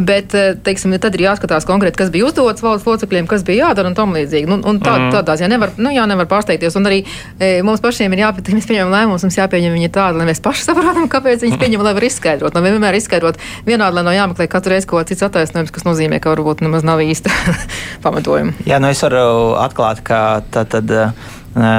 [0.00, 3.92] bet, eh, teiksim, tad ir jāskatās konkrēti, kas bija uzdots valsts locekļiem, kas bija jādara
[3.92, 4.48] un tam līdzīgi.
[4.48, 5.12] Nu, un tā, Mhm.
[5.12, 6.76] tādā ziņā nevar, nu, jā, nevar pārsteigties.
[6.80, 7.04] Un arī
[7.38, 10.64] e, mums pašiem ir jāpieņem, mēs pieņemam lēmumus, mums jāpieņem viņi tādi, lai mēs paši
[10.72, 12.54] saprotam, kāpēc viņus pieņemam, lai var izskaidrot.
[12.54, 16.20] Lai vienmēr izskaidrot vienādi, lai nav jāmeklē katru reizi kaut kāds cits attaisnojums, kas nozīmē,
[16.20, 17.32] ka varbūt nemaz nav īsta
[18.04, 18.54] pamatojuma.
[18.68, 21.24] Jā, nu es varu atklāt, ka tad, tad eh,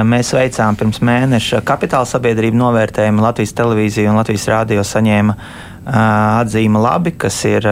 [0.06, 3.24] mēs veicām pirms mēneša kapitāla sabiedrību novērtējumu.
[3.24, 7.66] Latvijas televīzija un Latvijas rādio saņēma eh, atzīme labi, kas ir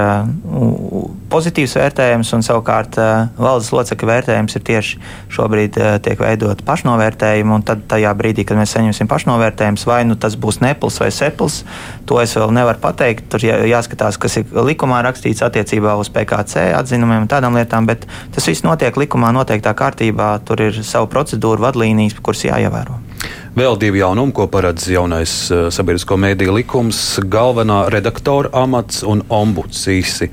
[1.33, 2.99] pozitīvs vērtējums, un savukārt
[3.35, 5.01] valdes locekļu vērtējums ir tieši
[5.35, 10.39] šobrīd tiek veidot pašnovērtējumu, un tad tajā brīdī, kad mēs saņemsim pašnovērtējumus, vai nu tas
[10.39, 11.63] būs nepils vai sepils,
[12.07, 13.27] to es vēl nevaru pateikt.
[13.35, 18.07] Tur jā, jāskatās, kas ir likumā rakstīts attiecībā uz PKC atzinumiem un tādām lietām, bet
[18.35, 20.37] tas viss notiek likumā noteiktā kārtībā.
[20.47, 23.01] Tur ir savu procedūru, vadlīnijas, kuras jāievēro.
[23.55, 27.03] Vēl divi jaunumi, ko paredz jaunais uh, sabiedrisko mēdīju likums-
[27.37, 30.31] galvenā redaktora amats un ombuds īsi.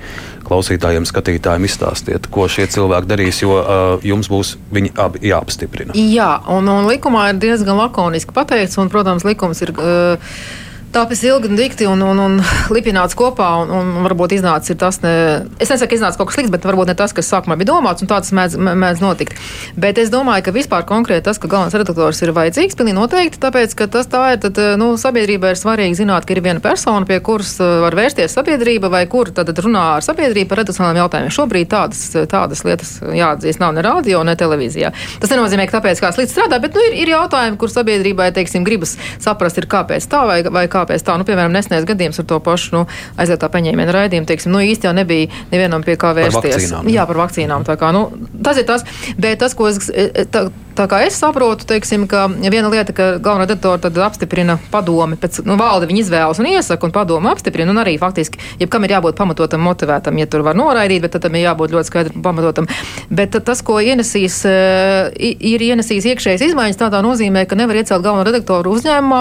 [0.51, 5.95] Klausītājiem, skatītājiem izstāstiet, ko šie cilvēki darīs, jo uh, jums būs viņi abi jāapstiprina.
[5.95, 9.71] Jā, un, un likumā ir diezgan lakoniski pateikts, un, protams, likums ir.
[9.77, 10.35] Uh,
[10.91, 12.33] Tāpēc ilgi un dikti un, un, un
[12.75, 15.11] lipināts kopā, un, un varbūt iznācis tas, ne,
[15.55, 18.03] es nesaku, ka iznāca kaut kas slikts, bet varbūt ne tas, kas sākumā bija domāts,
[18.03, 19.37] un tā tas mēdz, mē- mēdz notikt.
[19.79, 23.75] Bet es domāju, ka vispār konkrēti tas, ka galvenais redaktors ir vajadzīgs, pilnīgi noteikti, tāpēc,
[23.79, 27.21] ka tas tā ir, tad, nu, sabiedrībai ir svarīgi zināt, ka ir viena persona, pie
[27.23, 31.35] kuras uh, var vērsties sabiedrība, vai kur tad runā ar sabiedrību par redakcionāliem jautājumiem.
[31.37, 34.91] Šobrīd tādas, tādas lietas jāatzīst nav ne radio, ne televīzijā.
[35.23, 38.67] Tas nenozīmē, ka tāpēc kāds slikti strādā, bet nu, ir, ir jautājumi, kur sabiedrībai, teiksim,
[38.67, 41.15] gribas saprast, ir kāpēc tā vai, vai kāpēc tā.
[41.21, 42.83] Nu, piemēram, nesenais gadījums ar to pašu nu,
[43.21, 46.57] aizlietā paņēmienu raidījumu, teiksim, nu, īsti jau nebija nevienam pie kā vērsties.
[46.57, 46.99] vakcīnām, jā.
[47.01, 47.65] jā, par vakcīnām.
[47.67, 48.07] Tā kā, nu,
[48.43, 48.83] tas ir tas,
[49.17, 49.87] bet tas, ko es,
[50.33, 55.17] tā, tā kā es saprotu, teiksim, ka viena lieta, ka galvenā redaktora tad apstiprina padomi,
[55.21, 58.95] pēc, nu, valde viņa izvēlas un iesaka, un padomu apstiprina, un arī faktiski, jebkam ir
[58.97, 62.69] jābūt pamatotam, motivētam, ja tur var noraidīt, bet tad tam ir jābūt ļoti skaidram pamatotam.
[63.11, 64.39] Bet tas, ko ienesīs,
[65.19, 69.19] i- ir ienesīs iekšējas izmaiņas, tādā nozīmē, ka nevar iecelt galveno redaktoru uzņēmumā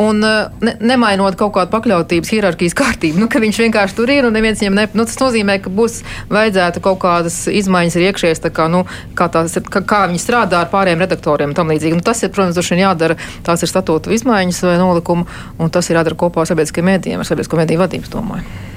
[0.00, 0.20] un
[0.64, 3.20] ne, nemainot kaut kādu pakļautības hierarhijas kārtību.
[3.22, 4.86] Nu, ka viņš vienkārši tur ir un neviens viņam ne.
[4.96, 6.00] Nu, tas nozīmē, ka būs
[6.32, 8.84] vajadzētu kaut kādas izmaiņas ir iekšējas, tā kā, nu,
[9.18, 11.98] kā, tās, kā, kā viņi strādā ar pārējiem redaktoriem un tam līdzīgi.
[11.98, 13.18] Nu, tas ir, protams, droši vien jādara.
[13.46, 17.28] Tās ir statūtu izmaiņas vai nolikuma, un tas ir jādara kopā ar sabiedriskajiem mēdījiem, ar
[17.28, 18.68] sabiedrisko mēdīju vadības, domāju.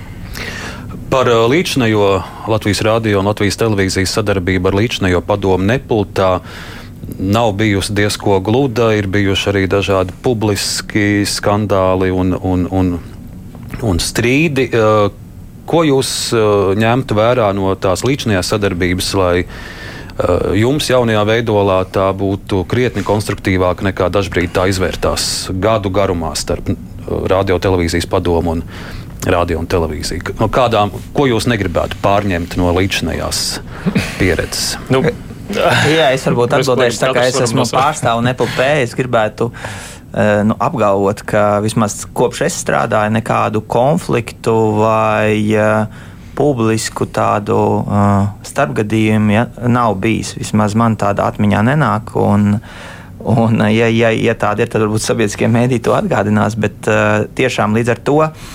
[1.14, 2.08] Par uh, līdzinējo
[2.50, 6.40] Latvijas radio un Latvijas televīzijas sadarbību ar līdzinējo padomu nepultā.
[7.20, 12.94] Nav bijusi diezko gluda, ir bijuši arī dažādi publiski skandāli un, un, un,
[13.82, 14.70] un strīdi.
[15.64, 16.34] Ko jūs
[16.80, 19.36] ņemtu vērā no tās līdzinājās sadarbības, lai
[20.60, 26.70] jums jaunajā veidolā tā būtu krietni konstruktīvāka nekā dažkārt tā izvērtās gadu garumā starp
[27.32, 28.64] radio televīzijas padomu un
[29.26, 30.38] radio un televīziju?
[30.40, 33.46] No kādām, ko jūs negribētu pārņemt no līdzinājās
[34.20, 34.76] pieredzes?
[34.94, 35.06] nu.
[35.98, 38.70] Jā, es varbūt atbildēšu tā, ka es esmu pārstāvis NPP.
[38.86, 45.86] Es gribētu uh, nu, apgalvot, ka vismaz kopš es strādāju, nekādu konfliktu vai uh,
[46.38, 50.34] publisku tādu uh, starpgadījumu ja, nav bijis.
[50.40, 52.18] Vismaz man tāda atmiņā nenāk.
[52.20, 52.60] Un,
[53.24, 56.58] Un, ja, ja, ja tāda ir, tad varbūt sabiedriskie mēdī to atgādinās.
[56.60, 58.50] Bet uh, tiešām līdz ar to uh,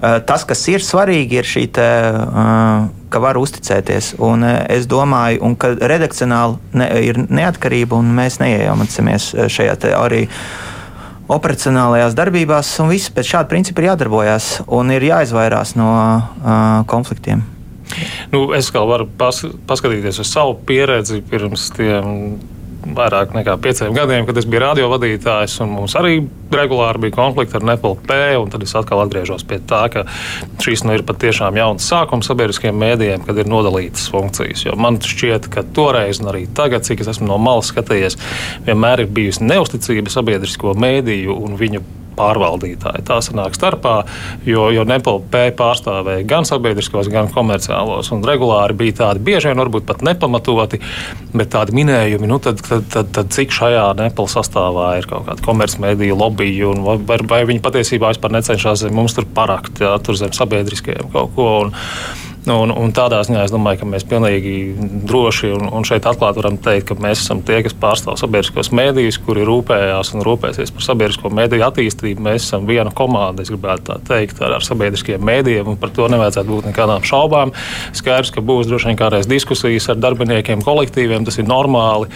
[0.00, 4.14] tas, kas ir svarīgi, ir šī te, uh, ka var uzticēties.
[4.22, 9.76] Un eh, es domāju, un ka redakcionāli ne, ir neatkarība, un mēs neiejaucamies eh, šajā
[9.98, 10.24] arī
[11.30, 17.44] operacionālajās darbībās, un viss pēc šāda principa ir jādarbojas un ir jāizvairās no uh, konfliktiem.
[18.32, 19.38] Nu, es vēl varu pas,
[19.70, 22.34] paskatīties uz savu pieredzi pirms tiem
[22.84, 26.20] vairāk nekā pieciem gadiem, kad es biju radiovadītājs, un mums arī
[26.54, 28.18] regulāri bija konflikti ar NPLP.
[28.50, 30.06] Tad es atkal atgriežos pie tā, ka
[30.64, 34.66] šis nu ir patiešām jauns sākums sabiedriskiem mēdījiem, kad ir nodalītas funkcijas.
[34.66, 38.18] Jo man šķiet, ka toreiz, un arī tagad, cik es esmu no malas skatījies,
[38.68, 41.84] vienmēr ir bijusi neusticība sabiedrisko mēdīju un viņu
[42.20, 43.04] pārvaldītāji.
[43.08, 43.96] Tā sanāk starpā,
[44.48, 48.12] jo, jo NPLP pārstāvēja gan sabiedriskos, gan komerciālos.
[48.14, 50.80] Un regulāri bija tādi bieži vien, varbūt pat nepamatoti,
[51.34, 55.46] bet tādi minējumi, nu, tad, tad, tad, tad cik šajā NPL sastāvā ir kaut kāda
[55.46, 60.34] komercmediju lobby, un vai, vai, viņi patiesībā vispār necenšas mums tur parakt, jā, tur zem
[60.36, 61.48] sabiedriskajiem kaut ko.
[61.66, 61.74] Un,
[62.48, 64.54] un, un tādā ziņā es domāju, ka mēs pilnīgi
[65.08, 69.18] droši un, un šeit atklāti varam teikt, ka mēs esam tie, kas pārstāv sabiedriskos mēdījus,
[69.26, 72.24] kuri rūpējās un rūpēsies par sabiedrisko mēdīju attīstību.
[72.24, 76.08] Mēs esam viena komanda, es gribētu tā teikt, ar, ar sabiedriskiem mēdījiem, un par to
[76.12, 77.52] nevajadzētu būt nekādām šaubām.
[77.96, 82.08] Skaidrs, ka būs droši vien kādreiz diskusijas ar darbiniekiem, kolektīviem, tas ir normāli,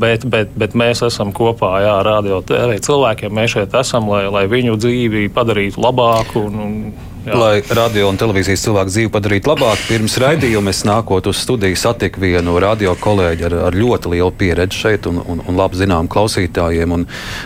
[0.00, 4.46] bet, bet, bet mēs esam kopā, jā, radio TV cilvēkiem, mēs šeit esam, lai, lai
[4.50, 6.46] viņu dzīvi padarītu labāku.
[6.48, 6.76] Un, un,
[7.22, 7.36] Jā.
[7.38, 12.18] Lai radio un televīzijas cilvēku dzīvi padarītu labāku, pirms raidījuma es nākot uz studiju satiku
[12.24, 16.96] vienu radio kolēģi ar, ar ļoti lielu pieredzi šeit un, un, un labi zinām klausītājiem.
[16.96, 17.04] Un,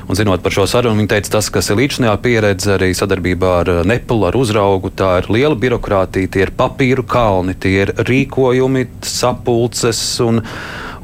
[0.09, 3.73] un zinot par šo sarunu, viņi teica, tas, kas ir līdzinājā pieredze arī sadarbībā ar
[3.85, 10.01] Nepulu, ar uzraugu, tā ir liela birokrātija, tie ir papīru kalni, tie ir rīkojumi, sapulces
[10.25, 10.41] un,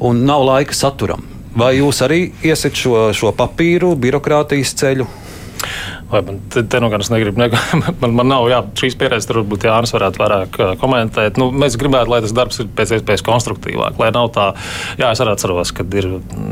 [0.01, 1.21] un nav laika saturam.
[1.53, 5.05] Vai jūs arī iesiet šo, šo papīru, birokrātijas ceļu?
[6.13, 7.49] Vai man te, te nu gan es negribu, ne,
[8.01, 11.39] man, man nav jā, šīs pieredzes, tur varbūt Jānis varētu vairāk komentēt.
[11.41, 14.51] Nu, mēs gribētu, lai tas darbs ir pēc iespējas konstruktīvāk, lai nav tā,
[14.99, 16.09] jā, es arī atceros, kad ir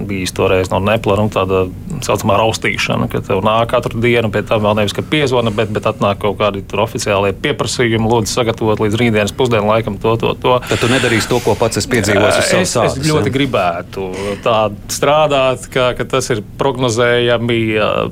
[0.09, 1.65] bijis toreiz no Nepla nu, tāda
[2.05, 5.87] saucamā raustīšana, ka tev nāk katru dienu, pie tam vēl nevis, ka piezvana, bet, bet
[5.89, 10.57] atnāk kaut kādi oficiālie pieprasījumi, lūdzu sagatavot līdz rītdienas pusdienu laikam to, to, to.
[10.69, 12.97] Tad tu nedarīsi to, ko pats esi piedzīvojis uz savas sāpes.
[12.97, 13.35] Es ļoti jā.
[13.37, 14.07] gribētu
[14.45, 14.57] tā
[14.91, 17.59] strādāt, ka, ka tas ir prognozējami,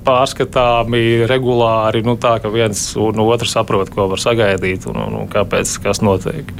[0.05, 1.38] pārskatāmi, regulāri,
[2.05, 2.81] nu, tā ka viens
[3.15, 6.53] no otra saprot, ko var sagaidīt un, un, un kāpēc kas notiek.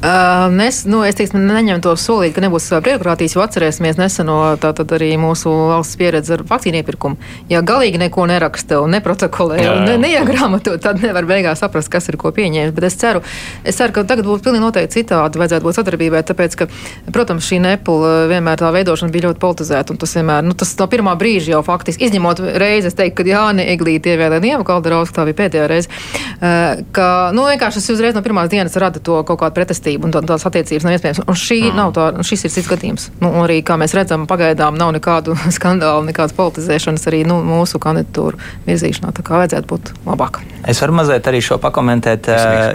[0.00, 5.10] Uh, mēs, nu, es teiktu, neņemam to solīt, ka nebūs birokrātijas, jo atcerēsimies neseno arī
[5.20, 7.18] mūsu valsts pieredzi ar vakcīnu iepirkumu.
[7.52, 9.74] Ja galīgi neko neraksta un neprotokolē jā, jā.
[9.76, 12.72] un ne, neiegrāmato, tad nevar beigās saprast, kas ir ko pieņēmis.
[12.72, 13.20] Bet es ceru,
[13.60, 16.70] es ceru, ka tagad būs pilnīgi noteikti citādi, vajadzētu būt sadarbībai, tāpēc, ka,
[17.12, 20.88] protams, šī nepula vienmēr tā veidošana bija ļoti politizēta, un tas vienmēr, nu, tas no
[20.88, 25.28] pirmā brīža jau faktiski, izņemot reizi, es teiktu, kad Jāni Eglīti ievēlēja Nieva Kalderauska, tā
[25.28, 29.44] bija pēdējā reize, uh, ka, nu, vienkārši tas uzreiz no pirmās dienas rada to kaut
[29.44, 31.22] kādu pretestību attīstību, un tā, tās attiecības nav iespējamas.
[31.26, 31.76] Un šī mm.
[31.76, 33.08] nav tā, šis ir cits gadījums.
[33.20, 38.38] Nu, arī, kā mēs redzam, pagaidām nav nekādu skandālu, nekādas politizēšanas arī nu, mūsu kandidatūru
[38.68, 39.12] virzīšanā.
[39.16, 40.42] Tā kā vajadzētu būt labāk.
[40.68, 42.28] Es varu mazliet arī šo pakomentēt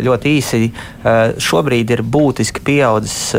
[0.05, 0.69] ļoti īsi.
[1.41, 3.35] Šobrīd ir būtiski pieaudzis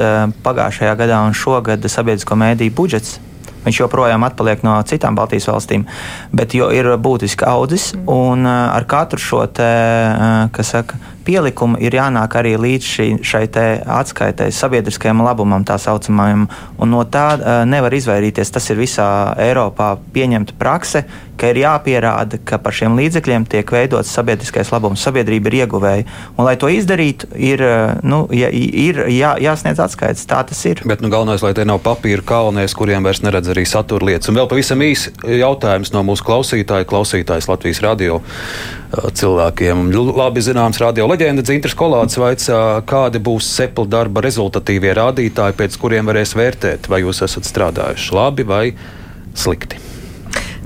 [0.46, 3.18] pagājušajā gadā un šogad sabiedrisko mēdīju budžets
[3.66, 5.88] Viņš joprojām atpaliek no citām Baltijas valstīm,
[6.30, 7.88] bet ir būtiski audzis.
[8.06, 9.66] Un ar katru šo te,
[10.62, 13.44] saka, pielikumu ir jānāk arī līdz šī, šai
[13.98, 16.46] atskaitē sabiedriskajam labumam, tā saucamajam.
[16.78, 18.52] Un no tā nevar izvairīties.
[18.54, 19.08] Tas ir visā
[19.42, 21.04] Eiropā pieņemta prakse,
[21.36, 26.06] ka ir jāpierāda, ka par šiem līdzekļiem tiek veidots sabiedriskais labums, sabiedrība ir ieguvēja.
[26.36, 27.62] Un, lai to izdarītu, ir,
[28.06, 30.24] nu, ja, ir jā, jāsniedz atskaites.
[30.28, 30.82] Tā tas ir.
[30.88, 34.30] Bet nu, galvenais, lai tie nav papīra kalnēs, kuriem vairs neredz arī satura lietas.
[34.32, 38.22] Un vēl pavisam īsi jautājums no mūsu klausītāja, klausītājs Latvijas radio.
[39.16, 39.88] Cilvēkiem.
[40.16, 46.08] Labi zināms, radio leģenda Dzintrs Kolāts vaicā, kādi būs sepla darba rezultatīvie rādītāji, pēc kuriem
[46.10, 48.64] varēs vērtēt, vai jūs esat strādājuši labi vai
[49.36, 49.82] slikti.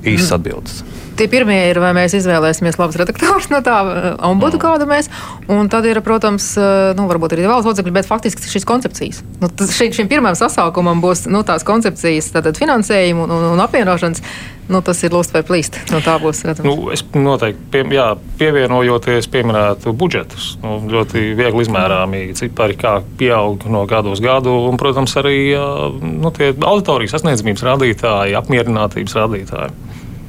[0.06, 0.80] Īsts atbildes.
[1.18, 3.78] Tie pirmie ir, vai mēs izvēlēsimies labus redaktorus no tā
[4.26, 4.62] ombudu, mm.
[4.62, 5.10] kādu mēs.
[5.50, 6.52] Un tad ir, protams,
[6.96, 9.24] nu, varbūt arī valsts locekļi, bet faktiski šīs koncepcijas.
[9.42, 14.24] Nu, šī, šim pirmajam sasaukumam būs nu, tās koncepcijas, tātad finansējumu un, un, un apvienošanas.
[14.70, 15.80] Nu, tas ir lūst vai plīst.
[15.90, 16.68] No tā būs redzams.
[16.68, 20.52] Nu, es noteikti pie, jā, pievienojoties pieminētu budžetus.
[20.62, 24.54] Nu, ļoti viegli izmērāmi cipari, kā pieaug no gada uz gadu.
[24.70, 25.40] Un, protams, arī
[25.98, 29.74] nu, auditorijas sasniedzamības rādītāji, apmierinātības rādītāji.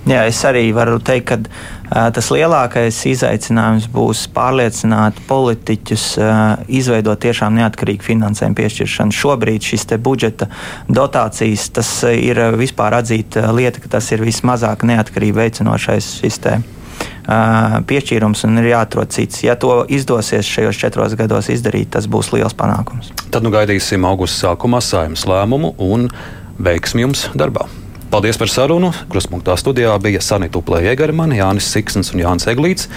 [0.10, 7.22] Jā, es arī varu teikt, ka uh, tas lielākais izaicinājums būs pārliecināt politiķus, uh, izveidot
[7.22, 9.14] tiešām neatkarīgu finansējumu piešķiršanu.
[9.14, 10.48] Šobrīd šis budžeta
[10.90, 11.70] dotācijas
[12.18, 16.80] ir vispār atzīta lieta, ka tas ir vismazāk neatkarību veicinošais sistēma.
[17.22, 19.44] Uh, piešķīrums un ir jāatrod cits.
[19.46, 23.14] Ja to izdosies šajos četros gados izdarīt, tas būs liels panākums.
[23.30, 26.10] Tad nu gaidīsim augusta sākumā saimnes lēmumu un
[26.58, 27.70] veiksmi jums darbā.
[28.12, 28.90] Paldies par sarunu.
[29.08, 32.90] Kruspunktā studijā bija Sanita Uplēja Egermane, Jānis Siksns un Jānis Eglīts,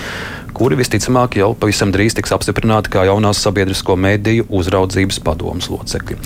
[0.59, 6.19] kuri visticamāk jau pavisam drīz tiks apstiprināti kā jaunās sabiedrisko mēdīju uzraudzības padomas locekļi.